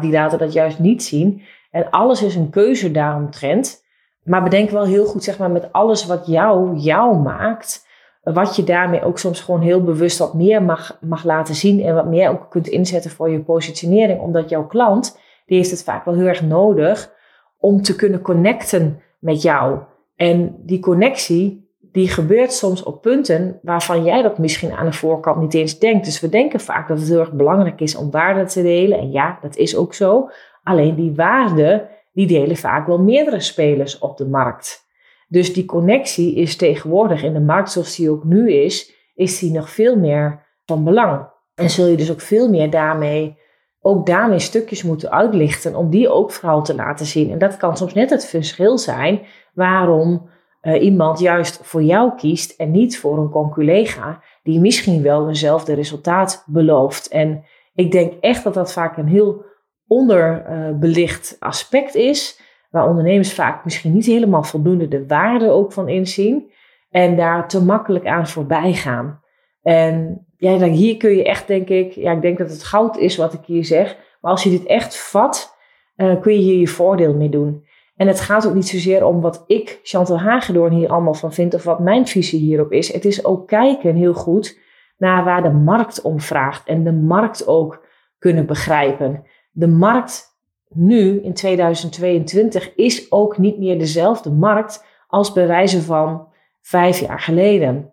die 0.00 0.12
laten 0.12 0.38
dat 0.38 0.52
juist 0.52 0.78
niet 0.78 1.02
zien. 1.02 1.42
En 1.70 1.90
alles 1.90 2.22
is 2.22 2.34
een 2.34 2.50
keuze 2.50 2.90
daaromtrent. 2.90 3.82
Maar 4.22 4.42
bedenk 4.42 4.70
wel 4.70 4.84
heel 4.84 5.06
goed, 5.06 5.24
zeg 5.24 5.38
maar, 5.38 5.50
met 5.50 5.72
alles 5.72 6.06
wat 6.06 6.26
jou, 6.26 6.76
jou 6.76 7.16
maakt. 7.16 7.86
Wat 8.22 8.56
je 8.56 8.64
daarmee 8.64 9.04
ook 9.04 9.18
soms 9.18 9.40
gewoon 9.40 9.60
heel 9.60 9.82
bewust 9.82 10.18
wat 10.18 10.34
meer 10.34 10.62
mag, 10.62 10.98
mag 11.00 11.24
laten 11.24 11.54
zien. 11.54 11.82
En 11.82 11.94
wat 11.94 12.06
meer 12.06 12.30
ook 12.30 12.50
kunt 12.50 12.66
inzetten 12.66 13.10
voor 13.10 13.30
je 13.30 13.40
positionering. 13.40 14.20
Omdat 14.20 14.48
jouw 14.48 14.66
klant, 14.66 15.20
die 15.46 15.56
heeft 15.56 15.70
het 15.70 15.84
vaak 15.84 16.04
wel 16.04 16.14
heel 16.14 16.26
erg 16.26 16.42
nodig 16.42 17.12
om 17.58 17.82
te 17.82 17.96
kunnen 17.96 18.20
connecten 18.20 19.02
met 19.18 19.42
jou. 19.42 19.78
En 20.16 20.56
die 20.58 20.80
connectie, 20.80 21.63
die 21.94 22.08
gebeurt 22.08 22.52
soms 22.52 22.82
op 22.82 23.02
punten 23.02 23.58
waarvan 23.62 24.04
jij 24.04 24.22
dat 24.22 24.38
misschien 24.38 24.72
aan 24.72 24.86
de 24.86 24.92
voorkant 24.92 25.40
niet 25.40 25.54
eens 25.54 25.78
denkt. 25.78 26.04
Dus 26.04 26.20
we 26.20 26.28
denken 26.28 26.60
vaak 26.60 26.88
dat 26.88 26.98
het 26.98 27.08
heel 27.08 27.18
erg 27.18 27.32
belangrijk 27.32 27.80
is 27.80 27.96
om 27.96 28.10
waarde 28.10 28.44
te 28.44 28.62
delen. 28.62 28.98
En 28.98 29.10
ja, 29.10 29.38
dat 29.42 29.56
is 29.56 29.76
ook 29.76 29.94
zo. 29.94 30.30
Alleen 30.62 30.94
die 30.94 31.14
waarde, 31.14 31.88
die 32.12 32.26
delen 32.26 32.56
vaak 32.56 32.86
wel 32.86 32.98
meerdere 32.98 33.40
spelers 33.40 33.98
op 33.98 34.16
de 34.16 34.26
markt. 34.26 34.86
Dus 35.28 35.52
die 35.52 35.64
connectie 35.64 36.34
is 36.34 36.56
tegenwoordig 36.56 37.22
in 37.22 37.32
de 37.32 37.40
markt 37.40 37.70
zoals 37.70 37.96
die 37.96 38.10
ook 38.10 38.24
nu 38.24 38.52
is, 38.52 38.92
is 39.14 39.38
die 39.38 39.52
nog 39.52 39.70
veel 39.70 39.96
meer 39.96 40.46
van 40.66 40.84
belang. 40.84 41.28
En 41.54 41.70
zul 41.70 41.86
je 41.86 41.96
dus 41.96 42.10
ook 42.10 42.20
veel 42.20 42.48
meer 42.48 42.70
daarmee, 42.70 43.38
ook 43.80 44.06
daarmee 44.06 44.38
stukjes 44.38 44.82
moeten 44.82 45.10
uitlichten 45.10 45.74
om 45.74 45.90
die 45.90 46.08
ook 46.08 46.30
vooral 46.30 46.62
te 46.62 46.74
laten 46.74 47.06
zien. 47.06 47.30
En 47.30 47.38
dat 47.38 47.56
kan 47.56 47.76
soms 47.76 47.94
net 47.94 48.10
het 48.10 48.26
verschil 48.26 48.78
zijn 48.78 49.20
waarom 49.52 50.32
uh, 50.64 50.82
iemand 50.82 51.18
juist 51.18 51.60
voor 51.62 51.82
jou 51.82 52.12
kiest 52.16 52.60
en 52.60 52.70
niet 52.70 52.98
voor 52.98 53.18
een 53.18 53.30
conculega 53.30 54.22
die 54.42 54.60
misschien 54.60 55.02
wel 55.02 55.28
eenzelfde 55.28 55.74
resultaat 55.74 56.44
belooft. 56.46 57.08
En 57.08 57.44
ik 57.74 57.92
denk 57.92 58.12
echt 58.20 58.44
dat 58.44 58.54
dat 58.54 58.72
vaak 58.72 58.96
een 58.96 59.08
heel 59.08 59.44
onderbelicht 59.86 61.36
aspect 61.38 61.94
is, 61.94 62.40
waar 62.70 62.88
ondernemers 62.88 63.34
vaak 63.34 63.64
misschien 63.64 63.92
niet 63.92 64.06
helemaal 64.06 64.42
voldoende 64.42 64.88
de 64.88 65.06
waarde 65.06 65.50
ook 65.50 65.72
van 65.72 65.88
inzien 65.88 66.52
en 66.90 67.16
daar 67.16 67.48
te 67.48 67.64
makkelijk 67.64 68.06
aan 68.06 68.26
voorbij 68.26 68.72
gaan. 68.72 69.20
En 69.62 70.26
ja, 70.36 70.58
hier 70.58 70.96
kun 70.96 71.10
je 71.10 71.24
echt, 71.24 71.46
denk 71.46 71.68
ik, 71.68 71.92
ja, 71.92 72.12
ik 72.12 72.22
denk 72.22 72.38
dat 72.38 72.50
het 72.50 72.64
goud 72.64 72.96
is 72.96 73.16
wat 73.16 73.32
ik 73.32 73.44
hier 73.44 73.64
zeg, 73.64 73.96
maar 74.20 74.30
als 74.30 74.42
je 74.42 74.50
dit 74.50 74.66
echt 74.66 74.96
vat, 74.96 75.56
uh, 75.96 76.20
kun 76.20 76.32
je 76.32 76.38
hier 76.38 76.58
je 76.58 76.68
voordeel 76.68 77.14
mee 77.14 77.28
doen. 77.28 77.66
En 77.96 78.06
het 78.06 78.20
gaat 78.20 78.46
ook 78.46 78.54
niet 78.54 78.68
zozeer 78.68 79.04
om 79.04 79.20
wat 79.20 79.44
ik, 79.46 79.80
Chantal 79.82 80.20
Hagedoorn, 80.20 80.72
hier 80.72 80.88
allemaal 80.88 81.14
van 81.14 81.32
vind 81.32 81.54
of 81.54 81.64
wat 81.64 81.78
mijn 81.78 82.06
visie 82.06 82.40
hierop 82.40 82.72
is. 82.72 82.92
Het 82.92 83.04
is 83.04 83.24
ook 83.24 83.48
kijken 83.48 83.94
heel 83.94 84.14
goed 84.14 84.58
naar 84.96 85.24
waar 85.24 85.42
de 85.42 85.50
markt 85.50 86.02
om 86.02 86.20
vraagt 86.20 86.66
en 86.68 86.84
de 86.84 86.92
markt 86.92 87.46
ook 87.46 87.86
kunnen 88.18 88.46
begrijpen. 88.46 89.24
De 89.50 89.68
markt 89.68 90.38
nu 90.68 91.22
in 91.22 91.34
2022 91.34 92.74
is 92.74 93.12
ook 93.12 93.38
niet 93.38 93.58
meer 93.58 93.78
dezelfde 93.78 94.30
markt 94.30 94.84
als 95.08 95.32
bij 95.32 95.46
wijze 95.46 95.82
van 95.82 96.28
vijf 96.60 97.00
jaar 97.00 97.20
geleden. 97.20 97.92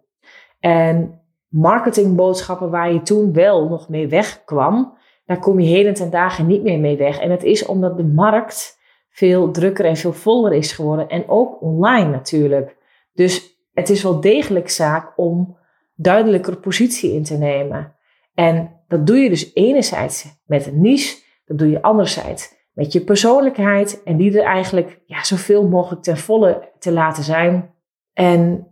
En 0.59 1.21
marketingboodschappen 1.47 2.69
waar 2.69 2.93
je 2.93 3.01
toen 3.01 3.33
wel 3.33 3.69
nog 3.69 3.89
mee 3.89 4.07
wegkwam, 4.07 4.97
daar 5.25 5.39
kom 5.39 5.59
je 5.59 5.67
heden 5.67 5.93
ten 5.93 6.09
dagen 6.09 6.47
niet 6.47 6.63
meer 6.63 6.79
mee 6.79 6.97
weg. 6.97 7.19
En 7.19 7.31
het 7.31 7.43
is 7.43 7.65
omdat 7.65 7.97
de 7.97 8.03
markt 8.03 8.79
veel 9.11 9.51
drukker 9.51 9.85
en 9.85 9.95
veel 9.95 10.13
voller 10.13 10.53
is 10.53 10.71
geworden. 10.71 11.09
En 11.09 11.29
ook 11.29 11.61
online 11.61 12.09
natuurlijk. 12.09 12.77
Dus 13.13 13.59
het 13.73 13.89
is 13.89 14.03
wel 14.03 14.21
degelijk 14.21 14.69
zaak 14.69 15.13
om 15.15 15.57
duidelijker 15.95 16.57
positie 16.57 17.13
in 17.13 17.23
te 17.23 17.37
nemen. 17.37 17.95
En 18.33 18.81
dat 18.87 19.07
doe 19.07 19.17
je 19.17 19.29
dus 19.29 19.53
enerzijds 19.53 20.41
met 20.45 20.67
een 20.67 20.81
niche, 20.81 21.23
dat 21.45 21.57
doe 21.57 21.69
je 21.69 21.81
anderzijds 21.81 22.59
met 22.73 22.93
je 22.93 23.03
persoonlijkheid 23.03 24.03
en 24.03 24.17
die 24.17 24.39
er 24.39 24.45
eigenlijk 24.45 25.01
ja, 25.05 25.23
zoveel 25.23 25.67
mogelijk 25.67 26.03
ten 26.03 26.17
volle 26.17 26.71
te 26.79 26.91
laten 26.91 27.23
zijn. 27.23 27.73
En 28.13 28.67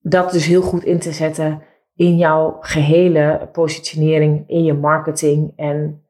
dat 0.00 0.32
dus 0.32 0.46
heel 0.46 0.62
goed 0.62 0.84
in 0.84 0.98
te 0.98 1.12
zetten 1.12 1.62
in 1.94 2.16
jouw 2.16 2.56
gehele 2.60 3.48
positionering, 3.52 4.44
in 4.46 4.64
je 4.64 4.74
marketing 4.74 5.52
en 5.56 6.02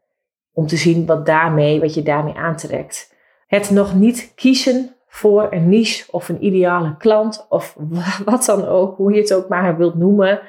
om 0.52 0.66
te 0.66 0.76
zien 0.76 1.06
wat 1.06 1.26
daarmee, 1.26 1.80
wat 1.80 1.94
je 1.94 2.02
daarmee 2.02 2.34
aantrekt. 2.34 3.13
Het 3.54 3.70
nog 3.70 3.94
niet 3.94 4.32
kiezen 4.34 4.94
voor 5.06 5.46
een 5.50 5.68
niche 5.68 6.12
of 6.12 6.28
een 6.28 6.44
ideale 6.44 6.96
klant 6.96 7.46
of 7.48 7.76
wat 8.24 8.44
dan 8.44 8.64
ook, 8.66 8.96
hoe 8.96 9.12
je 9.12 9.20
het 9.20 9.34
ook 9.34 9.48
maar 9.48 9.76
wilt 9.76 9.94
noemen, 9.94 10.40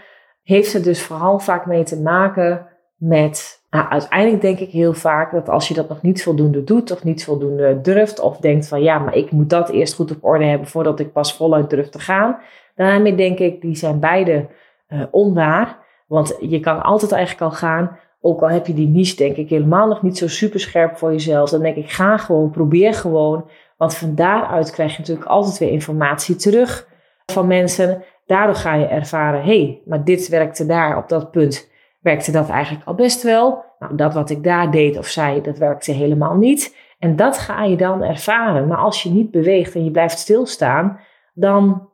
heeft 0.43 0.73
er 0.73 0.83
dus 0.83 1.03
vooral 1.03 1.39
vaak 1.39 1.65
mee 1.65 1.83
te 1.83 2.01
maken 2.01 2.67
met, 2.95 3.65
nou, 3.69 3.89
uiteindelijk 3.89 4.41
denk 4.41 4.59
ik 4.59 4.69
heel 4.69 4.93
vaak 4.93 5.31
dat 5.31 5.49
als 5.49 5.67
je 5.67 5.73
dat 5.73 5.89
nog 5.89 6.01
niet 6.01 6.23
voldoende 6.23 6.63
doet 6.63 6.91
of 6.91 7.03
niet 7.03 7.23
voldoende 7.23 7.81
durft 7.81 8.19
of 8.19 8.37
denkt 8.37 8.67
van 8.67 8.81
ja, 8.81 8.99
maar 8.99 9.15
ik 9.15 9.31
moet 9.31 9.49
dat 9.49 9.69
eerst 9.69 9.93
goed 9.93 10.11
op 10.11 10.23
orde 10.23 10.45
hebben 10.45 10.67
voordat 10.67 10.99
ik 10.99 11.11
pas 11.11 11.35
voluit 11.35 11.69
durf 11.69 11.89
te 11.89 11.99
gaan, 11.99 12.37
daarmee 12.75 13.15
denk 13.15 13.39
ik, 13.39 13.61
die 13.61 13.75
zijn 13.75 13.99
beide 13.99 14.47
uh, 14.89 15.01
onwaar. 15.11 15.77
Want 16.07 16.37
je 16.39 16.59
kan 16.59 16.81
altijd 16.81 17.11
eigenlijk 17.11 17.51
al 17.51 17.57
gaan 17.57 17.97
ook 18.25 18.41
al 18.41 18.49
heb 18.49 18.67
je 18.67 18.73
die 18.73 18.87
niche 18.87 19.15
denk 19.15 19.35
ik 19.35 19.49
helemaal 19.49 19.87
nog 19.87 20.01
niet 20.01 20.17
zo 20.17 20.27
super 20.27 20.59
scherp 20.59 20.97
voor 20.97 21.11
jezelf, 21.11 21.49
dan 21.49 21.61
denk 21.61 21.75
ik 21.75 21.91
ga 21.91 22.17
gewoon, 22.17 22.49
probeer 22.49 22.93
gewoon. 22.93 23.49
Want 23.77 23.95
van 23.95 24.15
daaruit 24.15 24.71
krijg 24.71 24.91
je 24.91 24.99
natuurlijk 24.99 25.27
altijd 25.27 25.57
weer 25.57 25.71
informatie 25.71 26.35
terug 26.35 26.87
van 27.25 27.47
mensen. 27.47 28.03
Daardoor 28.25 28.55
ga 28.55 28.73
je 28.73 28.85
ervaren, 28.85 29.43
hé, 29.43 29.45
hey, 29.45 29.81
maar 29.85 30.03
dit 30.03 30.27
werkte 30.27 30.65
daar 30.65 30.97
op 30.97 31.09
dat 31.09 31.31
punt. 31.31 31.69
Werkte 32.01 32.31
dat 32.31 32.49
eigenlijk 32.49 32.87
al 32.87 32.95
best 32.95 33.23
wel? 33.23 33.63
Nou, 33.79 33.95
dat 33.95 34.13
wat 34.13 34.29
ik 34.29 34.43
daar 34.43 34.71
deed 34.71 34.97
of 34.97 35.07
zei, 35.07 35.41
dat 35.41 35.57
werkte 35.57 35.91
helemaal 35.91 36.35
niet. 36.35 36.75
En 36.99 37.15
dat 37.15 37.37
ga 37.37 37.63
je 37.63 37.77
dan 37.77 38.03
ervaren. 38.03 38.67
Maar 38.67 38.77
als 38.77 39.03
je 39.03 39.09
niet 39.09 39.31
beweegt 39.31 39.75
en 39.75 39.83
je 39.83 39.91
blijft 39.91 40.19
stilstaan, 40.19 40.99
dan 41.33 41.89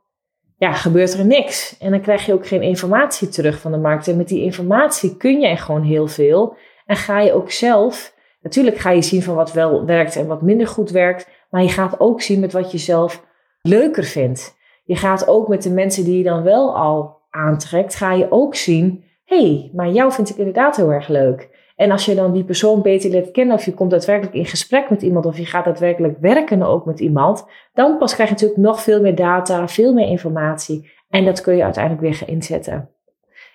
ja, 0.62 0.74
gebeurt 0.74 1.14
er 1.14 1.26
niks. 1.26 1.78
En 1.80 1.92
dan 1.92 2.02
krijg 2.02 2.26
je 2.26 2.34
ook 2.34 2.48
geen 2.48 2.62
informatie 2.62 3.30
terug 3.30 3.60
van 3.60 3.72
de 3.72 3.78
markt. 3.78 4.08
En 4.08 4.18
met 4.18 4.28
die 4.28 4.44
informatie 4.44 5.18
kun 5.18 5.40
je 5.40 5.58
gewoon 5.58 5.84
heel 5.84 6.08
veel. 6.08 6.56
En 6.86 6.96
ga 6.96 7.20
je 7.20 7.34
ook 7.34 7.52
zelf, 7.52 8.16
natuurlijk 8.42 8.78
ga 8.78 8.90
je 8.90 9.02
zien 9.02 9.24
van 9.24 9.36
wat 9.36 9.54
wel 9.54 9.86
werkt 9.86 10.16
en 10.16 10.28
wat 10.28 10.42
minder 10.42 10.68
goed 10.68 10.90
werkt. 10.90 11.28
Maar 11.50 11.62
je 11.62 11.70
gaat 11.70 12.00
ook 12.00 12.22
zien 12.22 12.40
met 12.40 12.54
wat 12.54 12.72
je 12.72 12.78
zelf 12.78 13.26
leuker 13.62 14.04
vindt. 14.04 14.58
Je 14.84 14.96
gaat 14.96 15.28
ook 15.28 15.48
met 15.48 15.64
de 15.64 15.70
mensen 15.70 16.04
die 16.04 16.18
je 16.18 16.24
dan 16.24 16.44
wel 16.44 16.78
al 16.78 17.20
aantrekt, 17.30 17.96
ga 17.96 18.14
je 18.14 18.32
ook 18.32 18.56
zien, 18.56 19.04
hey, 19.26 19.72
maar 19.74 19.90
jou 19.90 20.12
vind 20.12 20.30
ik 20.30 20.38
inderdaad 20.38 20.76
heel 20.76 20.92
erg 20.92 21.08
leuk. 21.08 21.50
En 21.76 21.92
als 21.92 22.06
je 22.06 22.16
dan 22.16 22.34
die 22.34 22.44
persoon 22.44 22.82
beter 22.82 23.10
leert 23.10 23.32
kennen, 23.32 23.56
of 23.56 23.66
je 23.66 23.74
komt 23.74 23.92
daadwerkelijk 23.92 24.36
in 24.36 24.46
gesprek 24.46 24.90
met 24.90 25.02
iemand, 25.02 25.26
of 25.26 25.38
je 25.38 25.46
gaat 25.46 25.66
daadwerkelijk 25.66 26.18
werken 26.20 26.62
ook 26.62 26.86
met 26.86 27.00
iemand, 27.00 27.46
dan 27.74 27.98
pas 27.98 28.14
krijg 28.14 28.30
je 28.30 28.36
natuurlijk 28.36 28.62
nog 28.62 28.82
veel 28.82 29.02
meer 29.02 29.16
data, 29.16 29.68
veel 29.68 29.94
meer 29.94 30.08
informatie. 30.08 30.92
En 31.10 31.26
dat 31.26 31.42
kun 31.42 31.56
je 31.56 31.64
uiteindelijk 31.64 32.04
weer 32.04 32.14
gaan 32.16 32.28
inzetten. 32.28 32.90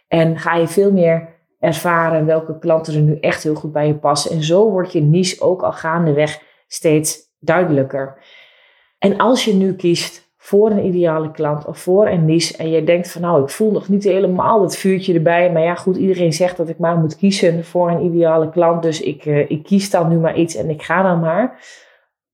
En 0.08 0.38
ga 0.38 0.56
je 0.56 0.66
veel 0.66 0.92
meer 0.92 1.34
ervaren 1.58 2.26
welke 2.26 2.58
klanten 2.58 2.94
er 2.94 3.00
nu 3.00 3.18
echt 3.20 3.42
heel 3.42 3.54
goed 3.54 3.72
bij 3.72 3.86
je 3.86 3.94
passen. 3.94 4.30
En 4.30 4.42
zo 4.42 4.70
wordt 4.70 4.92
je 4.92 5.00
niche 5.00 5.40
ook 5.40 5.62
al 5.62 5.72
gaandeweg 5.72 6.42
steeds 6.66 7.18
duidelijker. 7.38 8.24
En 8.98 9.16
als 9.16 9.44
je 9.44 9.54
nu 9.54 9.74
kiest 9.74 10.25
voor 10.46 10.70
een 10.70 10.84
ideale 10.84 11.30
klant 11.30 11.64
of 11.64 11.78
voor 11.78 12.08
een 12.08 12.24
niche 12.24 12.56
en 12.56 12.70
je 12.70 12.84
denkt 12.84 13.10
van 13.10 13.22
nou, 13.22 13.42
ik 13.42 13.48
voel 13.48 13.70
nog 13.70 13.88
niet 13.88 14.04
helemaal 14.04 14.60
dat 14.60 14.76
vuurtje 14.76 15.14
erbij, 15.14 15.52
maar 15.52 15.62
ja 15.62 15.74
goed, 15.74 15.96
iedereen 15.96 16.32
zegt 16.32 16.56
dat 16.56 16.68
ik 16.68 16.78
maar 16.78 16.96
moet 16.96 17.16
kiezen 17.16 17.64
voor 17.64 17.90
een 17.90 18.04
ideale 18.04 18.50
klant, 18.50 18.82
dus 18.82 19.00
ik, 19.00 19.24
uh, 19.24 19.50
ik 19.50 19.62
kies 19.62 19.90
dan 19.90 20.08
nu 20.08 20.16
maar 20.16 20.36
iets 20.36 20.54
en 20.54 20.70
ik 20.70 20.82
ga 20.82 21.02
dan 21.02 21.20
maar. 21.20 21.64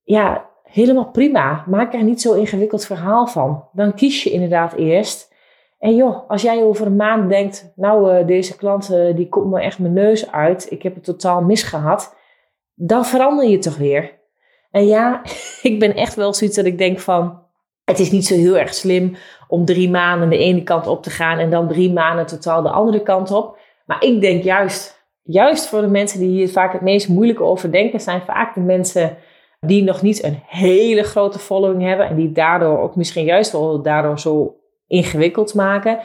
Ja, 0.02 0.48
helemaal 0.62 1.10
prima. 1.10 1.64
Maak 1.66 1.94
er 1.94 2.02
niet 2.02 2.20
zo 2.20 2.32
ingewikkeld 2.32 2.86
verhaal 2.86 3.26
van. 3.26 3.64
Dan 3.72 3.94
kies 3.94 4.22
je 4.22 4.30
inderdaad 4.30 4.72
eerst. 4.72 5.34
En 5.78 5.94
joh, 5.94 6.30
als 6.30 6.42
jij 6.42 6.62
over 6.62 6.86
een 6.86 6.96
maand 6.96 7.28
denkt, 7.28 7.72
nou 7.76 8.14
uh, 8.14 8.26
deze 8.26 8.56
klant 8.56 8.90
uh, 8.90 9.16
die 9.16 9.28
komt 9.28 9.50
me 9.50 9.60
echt 9.60 9.78
mijn 9.78 9.92
neus 9.92 10.32
uit, 10.32 10.66
ik 10.70 10.82
heb 10.82 10.94
het 10.94 11.04
totaal 11.04 11.42
misgehad, 11.42 12.16
dan 12.74 13.04
verander 13.04 13.48
je 13.48 13.58
toch 13.58 13.76
weer. 13.76 14.20
En 14.70 14.86
ja, 14.86 15.22
ik 15.70 15.78
ben 15.78 15.94
echt 15.94 16.14
wel 16.14 16.34
zoiets 16.34 16.56
dat 16.56 16.66
ik 16.66 16.78
denk 16.78 16.98
van, 16.98 17.41
het 17.84 17.98
is 17.98 18.10
niet 18.10 18.26
zo 18.26 18.34
heel 18.34 18.58
erg 18.58 18.74
slim 18.74 19.16
om 19.48 19.64
drie 19.64 19.90
maanden 19.90 20.28
de 20.28 20.38
ene 20.38 20.62
kant 20.62 20.86
op 20.86 21.02
te 21.02 21.10
gaan 21.10 21.38
en 21.38 21.50
dan 21.50 21.68
drie 21.68 21.92
maanden 21.92 22.26
totaal 22.26 22.62
de 22.62 22.70
andere 22.70 23.02
kant 23.02 23.30
op. 23.30 23.58
Maar 23.86 24.04
ik 24.04 24.20
denk 24.20 24.42
juist, 24.42 25.04
juist 25.22 25.66
voor 25.66 25.80
de 25.80 25.86
mensen 25.86 26.20
die 26.20 26.30
hier 26.30 26.48
vaak 26.48 26.72
het 26.72 26.82
meest 26.82 27.08
moeilijke 27.08 27.42
over 27.42 27.72
denken, 27.72 28.00
zijn 28.00 28.22
vaak 28.22 28.54
de 28.54 28.60
mensen 28.60 29.16
die 29.60 29.82
nog 29.82 30.02
niet 30.02 30.24
een 30.24 30.42
hele 30.46 31.02
grote 31.02 31.38
following 31.38 31.82
hebben 31.82 32.06
en 32.06 32.16
die 32.16 32.32
daardoor 32.32 32.78
ook 32.78 32.96
misschien 32.96 33.24
juist 33.24 33.52
wel 33.52 33.82
daardoor 33.82 34.18
zo 34.18 34.56
ingewikkeld 34.86 35.54
maken. 35.54 35.98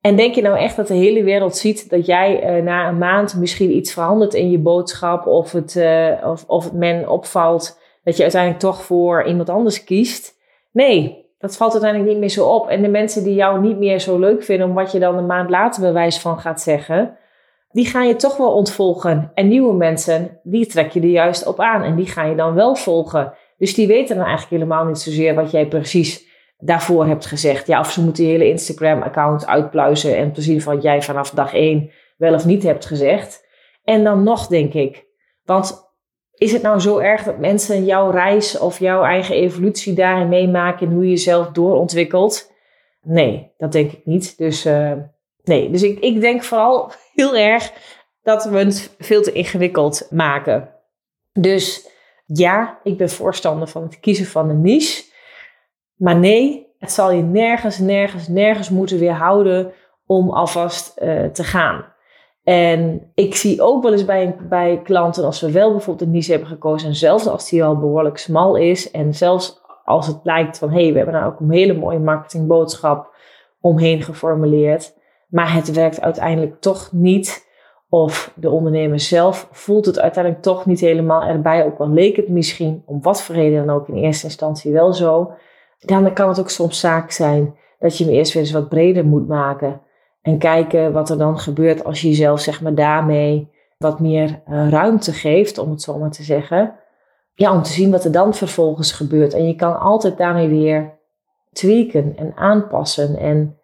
En 0.00 0.16
denk 0.16 0.34
je 0.34 0.42
nou 0.42 0.58
echt 0.58 0.76
dat 0.76 0.86
de 0.86 0.94
hele 0.94 1.22
wereld 1.22 1.56
ziet 1.56 1.90
dat 1.90 2.06
jij 2.06 2.56
uh, 2.56 2.64
na 2.64 2.88
een 2.88 2.98
maand 2.98 3.36
misschien 3.36 3.76
iets 3.76 3.92
verandert 3.92 4.34
in 4.34 4.50
je 4.50 4.58
boodschap 4.58 5.26
of 5.26 5.52
het, 5.52 5.74
uh, 5.74 6.10
of, 6.24 6.44
of 6.46 6.72
men 6.72 7.08
opvalt 7.08 7.80
dat 8.02 8.16
je 8.16 8.22
uiteindelijk 8.22 8.62
toch 8.62 8.82
voor 8.82 9.24
iemand 9.24 9.48
anders 9.48 9.84
kiest? 9.84 10.34
Nee, 10.74 11.32
dat 11.38 11.56
valt 11.56 11.72
uiteindelijk 11.72 12.10
niet 12.10 12.20
meer 12.20 12.28
zo 12.28 12.48
op. 12.48 12.68
En 12.68 12.82
de 12.82 12.88
mensen 12.88 13.24
die 13.24 13.34
jou 13.34 13.60
niet 13.60 13.78
meer 13.78 13.98
zo 13.98 14.18
leuk 14.18 14.42
vinden, 14.42 14.68
om 14.68 14.74
wat 14.74 14.92
je 14.92 14.98
dan 14.98 15.16
een 15.16 15.26
maand 15.26 15.50
later 15.50 15.82
bewijs 15.82 16.18
van 16.18 16.40
gaat 16.40 16.60
zeggen, 16.60 17.18
die 17.70 17.86
gaan 17.86 18.06
je 18.06 18.16
toch 18.16 18.36
wel 18.36 18.52
ontvolgen. 18.52 19.30
En 19.34 19.48
nieuwe 19.48 19.74
mensen, 19.74 20.40
die 20.42 20.66
trek 20.66 20.90
je 20.90 21.00
er 21.00 21.06
juist 21.06 21.46
op 21.46 21.60
aan 21.60 21.82
en 21.82 21.96
die 21.96 22.06
ga 22.06 22.24
je 22.24 22.34
dan 22.34 22.54
wel 22.54 22.74
volgen. 22.74 23.32
Dus 23.56 23.74
die 23.74 23.86
weten 23.86 24.16
dan 24.16 24.24
eigenlijk 24.24 24.62
helemaal 24.62 24.84
niet 24.84 24.98
zozeer 24.98 25.34
wat 25.34 25.50
jij 25.50 25.66
precies 25.66 26.28
daarvoor 26.58 27.06
hebt 27.06 27.26
gezegd. 27.26 27.66
Ja, 27.66 27.80
of 27.80 27.90
ze 27.90 28.04
moeten 28.04 28.24
je 28.24 28.30
hele 28.30 28.48
Instagram-account 28.48 29.46
uitpluizen 29.46 30.16
en 30.16 30.32
te 30.32 30.42
zien 30.42 30.60
van 30.60 30.74
wat 30.74 30.82
jij 30.82 31.02
vanaf 31.02 31.30
dag 31.30 31.54
één 31.54 31.90
wel 32.16 32.34
of 32.34 32.44
niet 32.44 32.62
hebt 32.62 32.86
gezegd. 32.86 33.46
En 33.84 34.04
dan 34.04 34.22
nog, 34.22 34.46
denk 34.46 34.72
ik. 34.72 35.06
Want 35.44 35.93
is 36.34 36.52
het 36.52 36.62
nou 36.62 36.80
zo 36.80 36.98
erg 36.98 37.22
dat 37.22 37.38
mensen 37.38 37.84
jouw 37.84 38.10
reis 38.10 38.58
of 38.58 38.78
jouw 38.78 39.02
eigen 39.02 39.34
evolutie 39.34 39.94
daarin 39.94 40.28
meemaken 40.28 40.86
en 40.86 40.92
hoe 40.92 41.04
je 41.04 41.10
jezelf 41.10 41.48
doorontwikkelt? 41.48 42.52
nee, 43.04 43.52
dat 43.58 43.72
denk 43.72 43.92
ik 43.92 44.00
niet. 44.04 44.38
Dus 44.38 44.66
uh, 44.66 44.92
nee, 45.44 45.70
dus 45.70 45.82
ik, 45.82 45.98
ik 45.98 46.20
denk 46.20 46.42
vooral 46.42 46.90
heel 47.14 47.36
erg 47.36 47.72
dat 48.22 48.44
we 48.44 48.58
het 48.58 48.94
veel 48.98 49.22
te 49.22 49.32
ingewikkeld 49.32 50.06
maken. 50.10 50.68
Dus 51.32 51.88
ja, 52.26 52.80
ik 52.82 52.96
ben 52.96 53.10
voorstander 53.10 53.68
van 53.68 53.82
het 53.82 54.00
kiezen 54.00 54.26
van 54.26 54.48
een 54.48 54.60
niche. 54.60 55.04
Maar 55.94 56.16
nee, 56.16 56.66
het 56.78 56.92
zal 56.92 57.12
je 57.12 57.22
nergens, 57.22 57.78
nergens, 57.78 58.28
nergens 58.28 58.70
moeten 58.70 58.98
weerhouden 58.98 59.72
om 60.06 60.30
alvast 60.30 60.94
uh, 61.02 61.24
te 61.24 61.44
gaan. 61.44 61.93
En 62.44 63.10
ik 63.14 63.34
zie 63.34 63.62
ook 63.62 63.82
wel 63.82 63.92
eens 63.92 64.04
bij, 64.04 64.36
bij 64.48 64.80
klanten, 64.82 65.24
als 65.24 65.40
we 65.40 65.52
wel 65.52 65.70
bijvoorbeeld 65.70 66.08
een 66.08 66.14
niche 66.14 66.30
hebben 66.30 66.48
gekozen, 66.48 66.88
en 66.88 66.94
zelfs 66.94 67.26
als 67.26 67.48
die 67.48 67.64
al 67.64 67.78
behoorlijk 67.78 68.18
smal 68.18 68.56
is, 68.56 68.90
en 68.90 69.14
zelfs 69.14 69.62
als 69.84 70.06
het 70.06 70.20
lijkt 70.22 70.58
van 70.58 70.70
hé, 70.70 70.82
hey, 70.82 70.90
we 70.90 70.96
hebben 70.96 71.14
nou 71.14 71.32
ook 71.32 71.40
een 71.40 71.50
hele 71.50 71.74
mooie 71.74 71.98
marketingboodschap 71.98 73.14
omheen 73.60 74.02
geformuleerd, 74.02 74.94
maar 75.28 75.54
het 75.54 75.72
werkt 75.72 76.00
uiteindelijk 76.00 76.60
toch 76.60 76.92
niet. 76.92 77.52
Of 77.88 78.32
de 78.36 78.50
ondernemer 78.50 79.00
zelf 79.00 79.48
voelt 79.50 79.86
het 79.86 79.98
uiteindelijk 80.00 80.42
toch 80.42 80.66
niet 80.66 80.80
helemaal 80.80 81.22
erbij. 81.22 81.64
Ook 81.64 81.78
al 81.78 81.88
leek 81.88 82.16
het 82.16 82.28
misschien 82.28 82.82
om 82.86 83.02
wat 83.02 83.22
voor 83.22 83.34
reden 83.34 83.66
dan 83.66 83.76
ook 83.76 83.88
in 83.88 83.94
eerste 83.94 84.26
instantie 84.26 84.72
wel 84.72 84.92
zo. 84.92 85.32
Dan 85.78 86.12
kan 86.12 86.28
het 86.28 86.40
ook 86.40 86.50
soms 86.50 86.80
zaak 86.80 87.10
zijn 87.10 87.56
dat 87.78 87.98
je 87.98 88.04
hem 88.04 88.12
eerst 88.12 88.32
weer 88.32 88.42
eens 88.42 88.52
wat 88.52 88.68
breder 88.68 89.04
moet 89.04 89.28
maken. 89.28 89.80
En 90.24 90.38
kijken 90.38 90.92
wat 90.92 91.10
er 91.10 91.18
dan 91.18 91.38
gebeurt 91.38 91.84
als 91.84 92.00
je 92.00 92.08
jezelf 92.08 92.40
zeg 92.40 92.62
maar 92.62 92.74
daarmee 92.74 93.50
wat 93.78 94.00
meer 94.00 94.42
eh, 94.44 94.68
ruimte 94.68 95.12
geeft, 95.12 95.58
om 95.58 95.70
het 95.70 95.82
zo 95.82 95.98
maar 95.98 96.10
te 96.10 96.22
zeggen. 96.22 96.74
Ja, 97.34 97.52
om 97.52 97.62
te 97.62 97.70
zien 97.70 97.90
wat 97.90 98.04
er 98.04 98.12
dan 98.12 98.34
vervolgens 98.34 98.92
gebeurt. 98.92 99.34
En 99.34 99.46
je 99.46 99.54
kan 99.54 99.80
altijd 99.80 100.16
daarmee 100.16 100.48
weer 100.48 100.98
tweaken 101.52 102.16
en 102.16 102.36
aanpassen. 102.36 103.16
En 103.16 103.58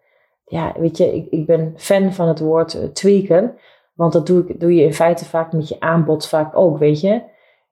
ja, 0.45 0.73
weet 0.77 0.97
je, 0.97 1.15
ik, 1.15 1.27
ik 1.29 1.45
ben 1.45 1.73
fan 1.75 2.13
van 2.13 2.27
het 2.27 2.39
woord 2.39 2.73
uh, 2.73 2.83
tweaken. 2.83 3.57
Want 3.93 4.13
dat 4.13 4.27
doe, 4.27 4.47
ik, 4.47 4.59
doe 4.59 4.75
je 4.75 4.83
in 4.83 4.93
feite 4.93 5.25
vaak 5.25 5.53
met 5.53 5.67
je 5.67 5.79
aanbod 5.79 6.27
vaak 6.27 6.57
ook, 6.57 6.77
weet 6.77 7.01
je. 7.01 7.21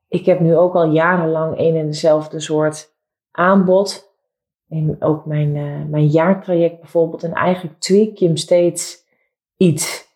Ik 0.07 0.25
heb 0.25 0.39
nu 0.39 0.57
ook 0.57 0.73
al 0.73 0.91
jarenlang 0.91 1.59
een 1.59 1.75
en 1.75 1.85
dezelfde 1.85 2.39
soort 2.39 2.93
aanbod 3.31 4.08
in 4.69 4.95
ook 4.99 5.25
mijn, 5.25 5.55
uh, 5.55 5.89
mijn 5.89 6.07
jaartraject 6.07 6.79
bijvoorbeeld. 6.79 7.23
En 7.23 7.33
eigenlijk 7.33 7.79
tweak 7.79 8.15
je 8.17 8.25
hem 8.25 8.37
steeds 8.37 9.05
iets. 9.57 10.07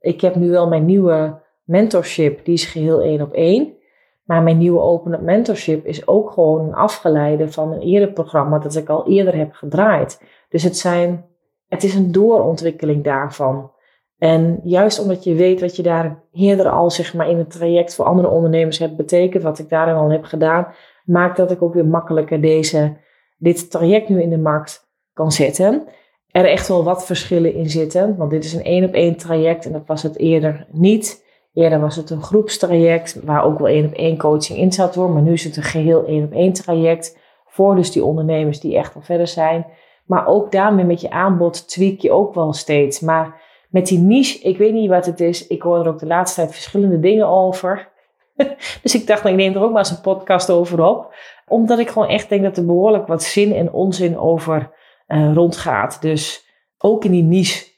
Ik 0.00 0.20
heb 0.20 0.34
nu 0.34 0.50
wel 0.50 0.68
mijn 0.68 0.84
nieuwe 0.84 1.40
mentorship, 1.64 2.44
die 2.44 2.54
is 2.54 2.64
geheel 2.64 3.00
één 3.00 3.20
op 3.20 3.32
één. 3.32 3.80
Maar 4.24 4.42
mijn 4.42 4.58
nieuwe 4.58 4.80
open 4.80 5.24
mentorship 5.24 5.86
is 5.86 6.06
ook 6.06 6.30
gewoon 6.30 6.60
een 6.60 6.74
afgeleide 6.74 7.52
van 7.52 7.72
een 7.72 7.80
eerder 7.80 8.12
programma 8.12 8.58
dat 8.58 8.76
ik 8.76 8.88
al 8.88 9.08
eerder 9.08 9.36
heb 9.36 9.52
gedraaid. 9.52 10.22
Dus 10.48 10.62
het, 10.62 10.76
zijn, 10.76 11.24
het 11.68 11.82
is 11.82 11.94
een 11.94 12.12
doorontwikkeling 12.12 13.04
daarvan. 13.04 13.70
En 14.18 14.60
juist 14.64 15.00
omdat 15.00 15.24
je 15.24 15.34
weet 15.34 15.60
wat 15.60 15.76
je 15.76 15.82
daar 15.82 16.22
eerder 16.32 16.68
al 16.68 16.90
zeg 16.90 17.14
maar, 17.14 17.28
in 17.28 17.38
het 17.38 17.50
traject 17.50 17.94
voor 17.94 18.04
andere 18.04 18.28
ondernemers 18.28 18.78
hebt 18.78 18.96
betekend, 18.96 19.42
wat 19.42 19.58
ik 19.58 19.68
daarin 19.68 19.94
al 19.94 20.10
heb 20.10 20.24
gedaan, 20.24 20.66
maakt 21.04 21.36
dat 21.36 21.50
ik 21.50 21.62
ook 21.62 21.74
weer 21.74 21.86
makkelijker 21.86 22.40
deze 22.40 22.96
dit 23.42 23.70
traject 23.70 24.08
nu 24.08 24.22
in 24.22 24.30
de 24.30 24.38
markt 24.38 24.90
kan 25.12 25.32
zetten. 25.32 25.86
Er 26.30 26.44
echt 26.44 26.68
wel 26.68 26.84
wat 26.84 27.06
verschillen 27.06 27.54
in 27.54 27.70
zitten, 27.70 28.16
want 28.16 28.30
dit 28.30 28.44
is 28.44 28.52
een 28.52 28.64
één 28.64 28.84
op 28.84 28.92
één 28.92 29.16
traject 29.16 29.66
en 29.66 29.72
dat 29.72 29.86
was 29.86 30.02
het 30.02 30.18
eerder 30.18 30.66
niet. 30.70 31.24
Eerder 31.54 31.80
was 31.80 31.96
het 31.96 32.10
een 32.10 32.22
groepstraject 32.22 33.20
waar 33.24 33.44
ook 33.44 33.58
wel 33.58 33.68
één 33.68 33.86
op 33.86 33.92
één 33.92 34.18
coaching 34.18 34.58
in 34.58 34.72
zat 34.72 34.94
hoor, 34.94 35.10
maar 35.10 35.22
nu 35.22 35.32
is 35.32 35.44
het 35.44 35.56
een 35.56 35.62
geheel 35.62 36.06
één 36.06 36.24
op 36.24 36.32
één 36.32 36.52
traject 36.52 37.18
voor 37.46 37.74
dus 37.74 37.92
die 37.92 38.04
ondernemers 38.04 38.60
die 38.60 38.76
echt 38.76 38.94
al 38.94 39.02
verder 39.02 39.26
zijn. 39.26 39.66
Maar 40.06 40.26
ook 40.26 40.52
daarmee 40.52 40.84
met 40.84 41.00
je 41.00 41.10
aanbod 41.10 41.68
tweak 41.68 41.98
je 41.98 42.10
ook 42.10 42.34
wel 42.34 42.52
steeds. 42.52 43.00
Maar 43.00 43.40
met 43.70 43.86
die 43.86 43.98
niche, 43.98 44.40
ik 44.40 44.58
weet 44.58 44.72
niet 44.72 44.88
wat 44.88 45.06
het 45.06 45.20
is. 45.20 45.46
Ik 45.46 45.62
hoor 45.62 45.78
er 45.78 45.88
ook 45.88 45.98
de 45.98 46.06
laatste 46.06 46.40
tijd 46.40 46.52
verschillende 46.52 47.00
dingen 47.00 47.26
over. 47.26 47.88
dus 48.82 48.94
ik 48.94 49.06
dacht, 49.06 49.22
nou, 49.22 49.34
ik 49.34 49.40
neem 49.40 49.54
er 49.54 49.62
ook 49.62 49.70
maar 49.70 49.78
eens 49.78 49.90
een 49.90 50.00
podcast 50.00 50.50
over 50.50 50.84
op. 50.84 51.14
Omdat 51.52 51.78
ik 51.78 51.88
gewoon 51.88 52.08
echt 52.08 52.28
denk 52.28 52.42
dat 52.42 52.56
er 52.56 52.66
behoorlijk 52.66 53.06
wat 53.06 53.22
zin 53.22 53.54
en 53.54 53.72
onzin 53.72 54.18
over 54.18 54.70
uh, 55.08 55.34
rondgaat. 55.34 56.02
Dus 56.02 56.46
ook 56.78 57.04
in 57.04 57.10
die 57.10 57.22
niche 57.22 57.70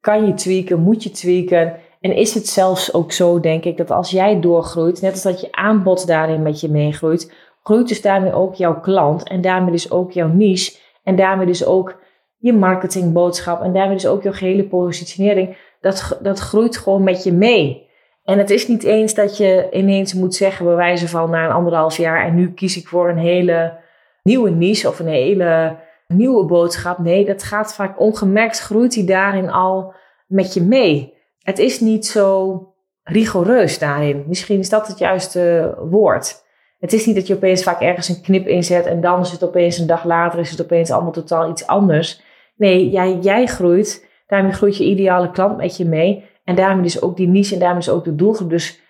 kan 0.00 0.26
je 0.26 0.34
tweaken, 0.34 0.80
moet 0.80 1.02
je 1.02 1.10
tweaken. 1.10 1.76
En 2.00 2.14
is 2.14 2.34
het 2.34 2.46
zelfs 2.46 2.94
ook 2.94 3.12
zo, 3.12 3.40
denk 3.40 3.64
ik, 3.64 3.76
dat 3.76 3.90
als 3.90 4.10
jij 4.10 4.40
doorgroeit, 4.40 5.00
net 5.00 5.12
als 5.12 5.22
dat 5.22 5.40
je 5.40 5.52
aanbod 5.52 6.06
daarin 6.06 6.42
met 6.42 6.60
je 6.60 6.68
meegroeit, 6.68 7.34
groeit 7.62 7.88
dus 7.88 8.02
daarmee 8.02 8.32
ook 8.32 8.54
jouw 8.54 8.80
klant 8.80 9.28
en 9.28 9.40
daarmee 9.40 9.72
dus 9.72 9.90
ook 9.90 10.12
jouw 10.12 10.28
niche 10.28 10.76
en 11.02 11.16
daarmee 11.16 11.46
dus 11.46 11.64
ook 11.64 12.00
je 12.38 12.52
marketingboodschap 12.52 13.62
en 13.62 13.72
daarmee 13.72 13.96
dus 13.96 14.06
ook 14.06 14.22
jouw 14.22 14.32
gehele 14.32 14.64
positionering. 14.64 15.56
Dat, 15.80 16.18
dat 16.22 16.38
groeit 16.38 16.76
gewoon 16.76 17.02
met 17.02 17.24
je 17.24 17.32
mee. 17.32 17.87
En 18.28 18.38
het 18.38 18.50
is 18.50 18.68
niet 18.68 18.84
eens 18.84 19.14
dat 19.14 19.36
je 19.36 19.68
ineens 19.70 20.14
moet 20.14 20.34
zeggen, 20.34 20.66
bij 20.66 20.74
wijze 20.74 21.08
van 21.08 21.30
na 21.30 21.44
een 21.44 21.52
anderhalf 21.52 21.96
jaar, 21.96 22.24
en 22.24 22.34
nu 22.34 22.52
kies 22.52 22.76
ik 22.76 22.88
voor 22.88 23.08
een 23.08 23.18
hele 23.18 23.78
nieuwe 24.22 24.50
niche 24.50 24.88
of 24.88 24.98
een 24.98 25.08
hele 25.08 25.76
nieuwe 26.06 26.44
boodschap. 26.44 26.98
Nee, 26.98 27.24
dat 27.24 27.42
gaat 27.42 27.74
vaak 27.74 28.00
ongemerkt, 28.00 28.60
groeit 28.60 28.92
die 28.92 29.04
daarin 29.04 29.50
al 29.50 29.94
met 30.26 30.54
je 30.54 30.62
mee. 30.62 31.14
Het 31.42 31.58
is 31.58 31.80
niet 31.80 32.06
zo 32.06 32.62
rigoureus 33.02 33.78
daarin. 33.78 34.24
Misschien 34.26 34.58
is 34.58 34.68
dat 34.68 34.86
het 34.86 34.98
juiste 34.98 35.74
woord. 35.90 36.44
Het 36.78 36.92
is 36.92 37.06
niet 37.06 37.16
dat 37.16 37.26
je 37.26 37.34
opeens 37.34 37.62
vaak 37.62 37.80
ergens 37.80 38.08
een 38.08 38.22
knip 38.22 38.46
inzet 38.46 38.86
en 38.86 39.00
dan 39.00 39.20
is 39.20 39.30
het 39.30 39.44
opeens 39.44 39.78
een 39.78 39.86
dag 39.86 40.04
later, 40.04 40.38
is 40.38 40.50
het 40.50 40.62
opeens 40.62 40.90
allemaal 40.90 41.12
totaal 41.12 41.50
iets 41.50 41.66
anders. 41.66 42.22
Nee, 42.56 42.90
jij, 42.90 43.18
jij 43.20 43.46
groeit, 43.46 44.06
daarmee 44.26 44.52
groeit 44.52 44.76
je 44.76 44.84
ideale 44.84 45.30
klant 45.30 45.56
met 45.56 45.76
je 45.76 45.84
mee. 45.84 46.24
En 46.48 46.54
daarmee 46.54 46.84
is 46.84 47.02
ook 47.02 47.16
die 47.16 47.28
niche 47.28 47.54
en 47.54 47.60
daarmee 47.60 47.78
is 47.78 47.88
ook 47.88 48.04
de 48.04 48.14
doelgroep. 48.14 48.50
Dus 48.50 48.80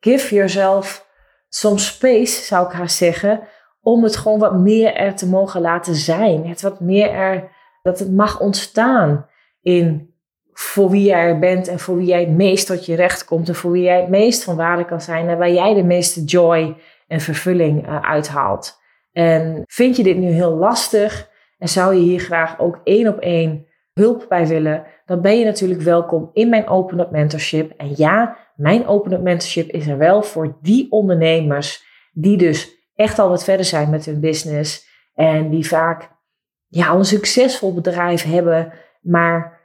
give 0.00 0.34
yourself 0.34 1.06
some 1.48 1.78
space, 1.78 2.44
zou 2.44 2.66
ik 2.66 2.72
haast 2.72 2.96
zeggen, 2.96 3.40
om 3.80 4.02
het 4.02 4.16
gewoon 4.16 4.38
wat 4.38 4.54
meer 4.54 4.94
er 4.94 5.14
te 5.14 5.28
mogen 5.28 5.60
laten 5.60 5.94
zijn. 5.94 6.46
Het 6.46 6.62
wat 6.62 6.80
meer 6.80 7.10
er, 7.10 7.50
dat 7.82 7.98
het 7.98 8.12
mag 8.12 8.40
ontstaan 8.40 9.26
in 9.60 10.14
voor 10.52 10.90
wie 10.90 11.04
jij 11.04 11.20
er 11.20 11.38
bent 11.38 11.68
en 11.68 11.78
voor 11.78 11.96
wie 11.96 12.06
jij 12.06 12.20
het 12.20 12.36
meest 12.36 12.66
tot 12.66 12.86
je 12.86 12.94
recht 12.94 13.24
komt 13.24 13.48
en 13.48 13.54
voor 13.54 13.70
wie 13.70 13.82
jij 13.82 14.00
het 14.00 14.08
meest 14.08 14.44
van 14.44 14.56
waarde 14.56 14.84
kan 14.84 15.00
zijn 15.00 15.28
en 15.28 15.38
waar 15.38 15.52
jij 15.52 15.74
de 15.74 15.84
meeste 15.84 16.24
joy 16.24 16.76
en 17.06 17.20
vervulling 17.20 17.88
uh, 17.88 18.00
uithaalt. 18.00 18.80
En 19.12 19.62
vind 19.66 19.96
je 19.96 20.02
dit 20.02 20.16
nu 20.16 20.30
heel 20.30 20.54
lastig 20.54 21.30
en 21.58 21.68
zou 21.68 21.94
je 21.94 22.00
hier 22.00 22.20
graag 22.20 22.58
ook 22.58 22.80
één 22.84 23.08
op 23.08 23.18
één 23.18 23.66
hulp 23.94 24.26
bij 24.28 24.46
willen, 24.46 24.84
dan 25.06 25.20
ben 25.20 25.38
je 25.38 25.44
natuurlijk 25.44 25.80
welkom 25.80 26.30
in 26.32 26.48
mijn 26.48 26.68
Open 26.68 27.00
Up 27.00 27.10
Mentorship. 27.10 27.72
En 27.76 27.92
ja, 27.96 28.36
mijn 28.56 28.86
Open 28.86 29.12
Up 29.12 29.22
Mentorship 29.22 29.68
is 29.68 29.86
er 29.86 29.98
wel 29.98 30.22
voor 30.22 30.56
die 30.62 30.90
ondernemers 30.90 31.84
die 32.12 32.36
dus 32.36 32.88
echt 32.94 33.18
al 33.18 33.28
wat 33.28 33.44
verder 33.44 33.66
zijn 33.66 33.90
met 33.90 34.04
hun 34.04 34.20
business 34.20 34.88
en 35.14 35.50
die 35.50 35.66
vaak 35.66 36.10
ja, 36.68 36.88
al 36.88 36.98
een 36.98 37.04
succesvol 37.04 37.74
bedrijf 37.74 38.22
hebben, 38.22 38.72
maar 39.00 39.60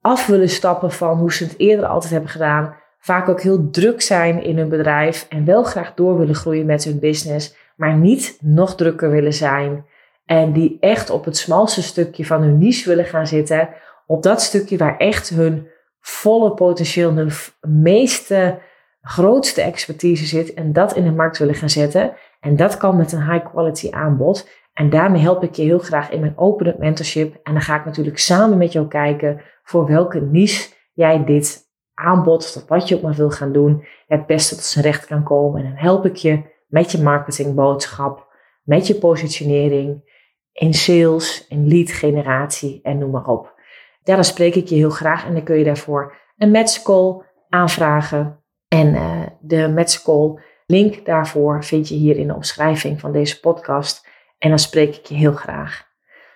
af 0.00 0.26
willen 0.26 0.48
stappen 0.48 0.92
van 0.92 1.18
hoe 1.18 1.32
ze 1.32 1.44
het 1.44 1.58
eerder 1.58 1.86
altijd 1.86 2.12
hebben 2.12 2.30
gedaan. 2.30 2.76
Vaak 2.98 3.28
ook 3.28 3.40
heel 3.40 3.70
druk 3.70 4.00
zijn 4.00 4.42
in 4.42 4.58
hun 4.58 4.68
bedrijf 4.68 5.26
en 5.28 5.44
wel 5.44 5.62
graag 5.62 5.94
door 5.94 6.18
willen 6.18 6.34
groeien 6.34 6.66
met 6.66 6.84
hun 6.84 6.98
business, 6.98 7.56
maar 7.76 7.96
niet 7.96 8.38
nog 8.40 8.74
drukker 8.74 9.10
willen 9.10 9.32
zijn. 9.32 9.86
En 10.24 10.52
die 10.52 10.76
echt 10.80 11.10
op 11.10 11.24
het 11.24 11.36
smalste 11.36 11.82
stukje 11.82 12.26
van 12.26 12.42
hun 12.42 12.58
niche 12.58 12.88
willen 12.88 13.04
gaan 13.04 13.26
zitten. 13.26 13.68
Op 14.06 14.22
dat 14.22 14.42
stukje 14.42 14.76
waar 14.76 14.96
echt 14.96 15.28
hun 15.28 15.68
volle 16.00 16.54
potentieel, 16.54 17.12
hun 17.12 17.30
meeste, 17.60 18.58
grootste 19.02 19.62
expertise 19.62 20.26
zit. 20.26 20.54
En 20.54 20.72
dat 20.72 20.96
in 20.96 21.04
de 21.04 21.12
markt 21.12 21.38
willen 21.38 21.54
gaan 21.54 21.70
zetten. 21.70 22.12
En 22.40 22.56
dat 22.56 22.76
kan 22.76 22.96
met 22.96 23.12
een 23.12 23.30
high 23.30 23.46
quality 23.50 23.90
aanbod. 23.90 24.48
En 24.72 24.90
daarmee 24.90 25.22
help 25.22 25.42
ik 25.42 25.54
je 25.54 25.62
heel 25.62 25.78
graag 25.78 26.10
in 26.10 26.20
mijn 26.20 26.38
open 26.38 26.74
mentorship. 26.78 27.36
En 27.42 27.52
dan 27.52 27.62
ga 27.62 27.78
ik 27.78 27.84
natuurlijk 27.84 28.18
samen 28.18 28.58
met 28.58 28.72
jou 28.72 28.88
kijken 28.88 29.40
voor 29.62 29.86
welke 29.86 30.20
niche 30.20 30.70
jij 30.92 31.24
dit 31.24 31.70
aanbod, 31.94 32.56
of 32.56 32.68
wat 32.68 32.88
je 32.88 32.96
ook 32.96 33.02
maar 33.02 33.14
wil 33.14 33.30
gaan 33.30 33.52
doen, 33.52 33.84
het 34.06 34.26
beste 34.26 34.54
tot 34.54 34.64
zijn 34.64 34.84
recht 34.84 35.06
kan 35.06 35.22
komen. 35.22 35.60
En 35.60 35.68
dan 35.68 35.78
help 35.78 36.06
ik 36.06 36.16
je 36.16 36.42
met 36.66 36.92
je 36.92 37.02
marketingboodschap, 37.02 38.26
met 38.62 38.86
je 38.86 38.94
positionering, 38.94 40.11
in 40.52 40.74
sales, 40.74 41.46
in 41.48 41.68
lead 41.68 41.90
generatie 41.90 42.80
en 42.82 42.98
noem 42.98 43.10
maar 43.10 43.26
op. 43.26 43.60
Ja, 44.02 44.14
dan 44.14 44.24
spreek 44.24 44.54
ik 44.54 44.66
je 44.66 44.74
heel 44.74 44.90
graag 44.90 45.26
en 45.26 45.32
dan 45.34 45.42
kun 45.42 45.58
je 45.58 45.64
daarvoor 45.64 46.16
een 46.36 46.50
match 46.50 46.82
call 46.82 47.22
aanvragen. 47.48 48.40
En 48.68 48.94
uh, 48.94 49.22
de 49.40 49.68
match 49.68 50.02
call 50.02 50.40
link 50.66 51.04
daarvoor 51.04 51.64
vind 51.64 51.88
je 51.88 51.94
hier 51.94 52.16
in 52.16 52.26
de 52.26 52.34
omschrijving 52.34 53.00
van 53.00 53.12
deze 53.12 53.40
podcast. 53.40 54.08
En 54.38 54.48
dan 54.48 54.58
spreek 54.58 54.96
ik 54.96 55.06
je 55.06 55.14
heel 55.14 55.32
graag. 55.32 55.90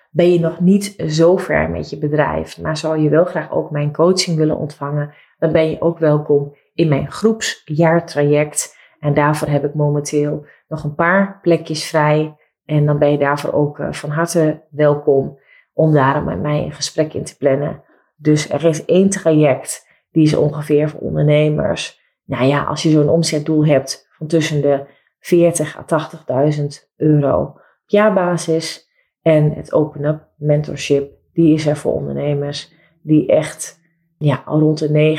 Ben 0.09 0.31
je 0.31 0.39
nog 0.39 0.59
niet 0.59 0.93
zo 1.07 1.37
ver 1.37 1.69
met 1.69 1.89
je 1.89 1.97
bedrijf, 1.97 2.61
maar 2.61 2.77
zou 2.77 2.99
je 2.99 3.09
wel 3.09 3.25
graag 3.25 3.51
ook 3.51 3.71
mijn 3.71 3.93
coaching 3.93 4.37
willen 4.37 4.57
ontvangen, 4.57 5.13
dan 5.37 5.51
ben 5.51 5.69
je 5.69 5.81
ook 5.81 5.99
welkom 5.99 6.55
in 6.73 6.87
mijn 6.87 7.11
groepsjaartraject. 7.11 8.77
En 8.99 9.13
daarvoor 9.13 9.47
heb 9.47 9.63
ik 9.63 9.73
momenteel 9.73 10.45
nog 10.67 10.83
een 10.83 10.95
paar 10.95 11.39
plekjes 11.41 11.85
vrij. 11.85 12.35
En 12.67 12.85
dan 12.85 12.99
ben 12.99 13.11
je 13.11 13.17
daarvoor 13.17 13.53
ook 13.53 13.79
eh, 13.79 13.91
van 13.91 14.09
harte 14.09 14.61
welkom 14.69 15.39
om 15.73 15.93
daarom 15.93 16.23
met 16.23 16.41
mij 16.41 16.63
een 16.63 16.71
gesprek 16.71 17.13
in 17.13 17.23
te 17.23 17.37
plannen. 17.37 17.83
Dus 18.15 18.49
er 18.49 18.65
is 18.65 18.85
één 18.85 19.09
traject, 19.09 19.87
die 20.11 20.23
is 20.23 20.35
ongeveer 20.35 20.89
voor 20.89 20.99
ondernemers. 20.99 22.01
Nou 22.25 22.45
ja, 22.45 22.63
als 22.63 22.83
je 22.83 22.89
zo'n 22.89 23.09
omzetdoel 23.09 23.65
hebt 23.65 24.07
van 24.09 24.27
tussen 24.27 24.61
de 24.61 24.85
40 25.19 25.91
à 25.91 26.11
80.000 26.55 26.65
euro 26.95 27.41
op 27.41 27.61
jaarbasis. 27.85 28.85
En 29.21 29.51
het 29.51 29.73
Open 29.73 30.03
Up 30.03 30.27
Mentorship, 30.35 31.11
die 31.33 31.53
is 31.53 31.65
er 31.65 31.77
voor 31.77 31.93
ondernemers 31.93 32.73
die 33.01 33.27
echt 33.27 33.79
ja, 34.17 34.43
al 34.45 34.59
rond 34.59 34.79
de 34.79 35.17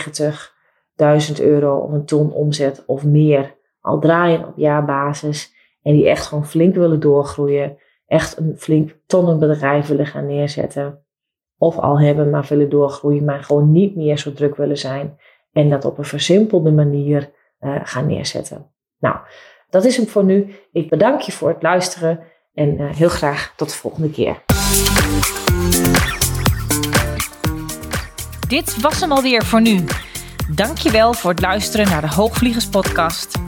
90.000 1.39 1.45
euro 1.45 1.77
of 1.77 1.93
een 1.93 2.05
ton 2.05 2.33
omzet 2.33 2.85
of 2.87 3.05
meer 3.05 3.57
al 3.81 3.99
draaien 3.99 4.47
op 4.47 4.57
jaarbasis. 4.57 5.57
En 5.83 5.93
die 5.93 6.09
echt 6.09 6.27
gewoon 6.27 6.47
flink 6.47 6.75
willen 6.75 7.01
doorgroeien. 7.01 7.79
Echt 8.07 8.39
een 8.39 8.55
flink 8.59 8.97
tonnenbedrijf 9.07 9.87
willen 9.87 10.07
gaan 10.07 10.27
neerzetten. 10.27 11.05
Of 11.59 11.79
al 11.79 12.01
hebben, 12.01 12.31
maar 12.31 12.47
willen 12.49 12.71
doorgroeien, 12.71 13.25
maar 13.25 13.45
gewoon 13.45 13.73
niet 13.73 13.97
meer 13.97 14.19
zo 14.19 14.33
druk 14.33 14.57
willen 14.57 14.79
zijn. 14.79 15.19
En 15.53 15.71
dat 15.71 15.85
op 15.85 15.99
een 15.99 16.05
versimpelde 16.05 16.73
manier 16.73 17.31
uh, 17.61 17.77
gaan 17.83 18.07
neerzetten. 18.07 18.71
Nou, 18.99 19.17
dat 19.71 19.85
is 19.85 19.97
hem 19.97 20.07
voor 20.07 20.25
nu. 20.25 20.55
Ik 20.73 20.91
bedank 20.91 21.21
je 21.21 21.33
voor 21.33 21.49
het 21.49 21.63
luisteren 21.63 22.21
en 22.55 22.81
uh, 22.81 22.91
heel 22.91 23.09
graag 23.09 23.53
tot 23.57 23.69
de 23.69 23.77
volgende 23.77 24.11
keer. 24.11 24.43
Dit 28.49 28.81
was 28.81 29.01
hem 29.01 29.13
alweer 29.13 29.45
voor 29.45 29.61
nu. 29.61 29.85
Dankjewel 30.55 31.13
voor 31.13 31.31
het 31.31 31.41
luisteren 31.41 31.89
naar 31.89 32.01
de 32.01 32.15
Hoogvliegers 32.15 32.69
podcast. 32.69 33.48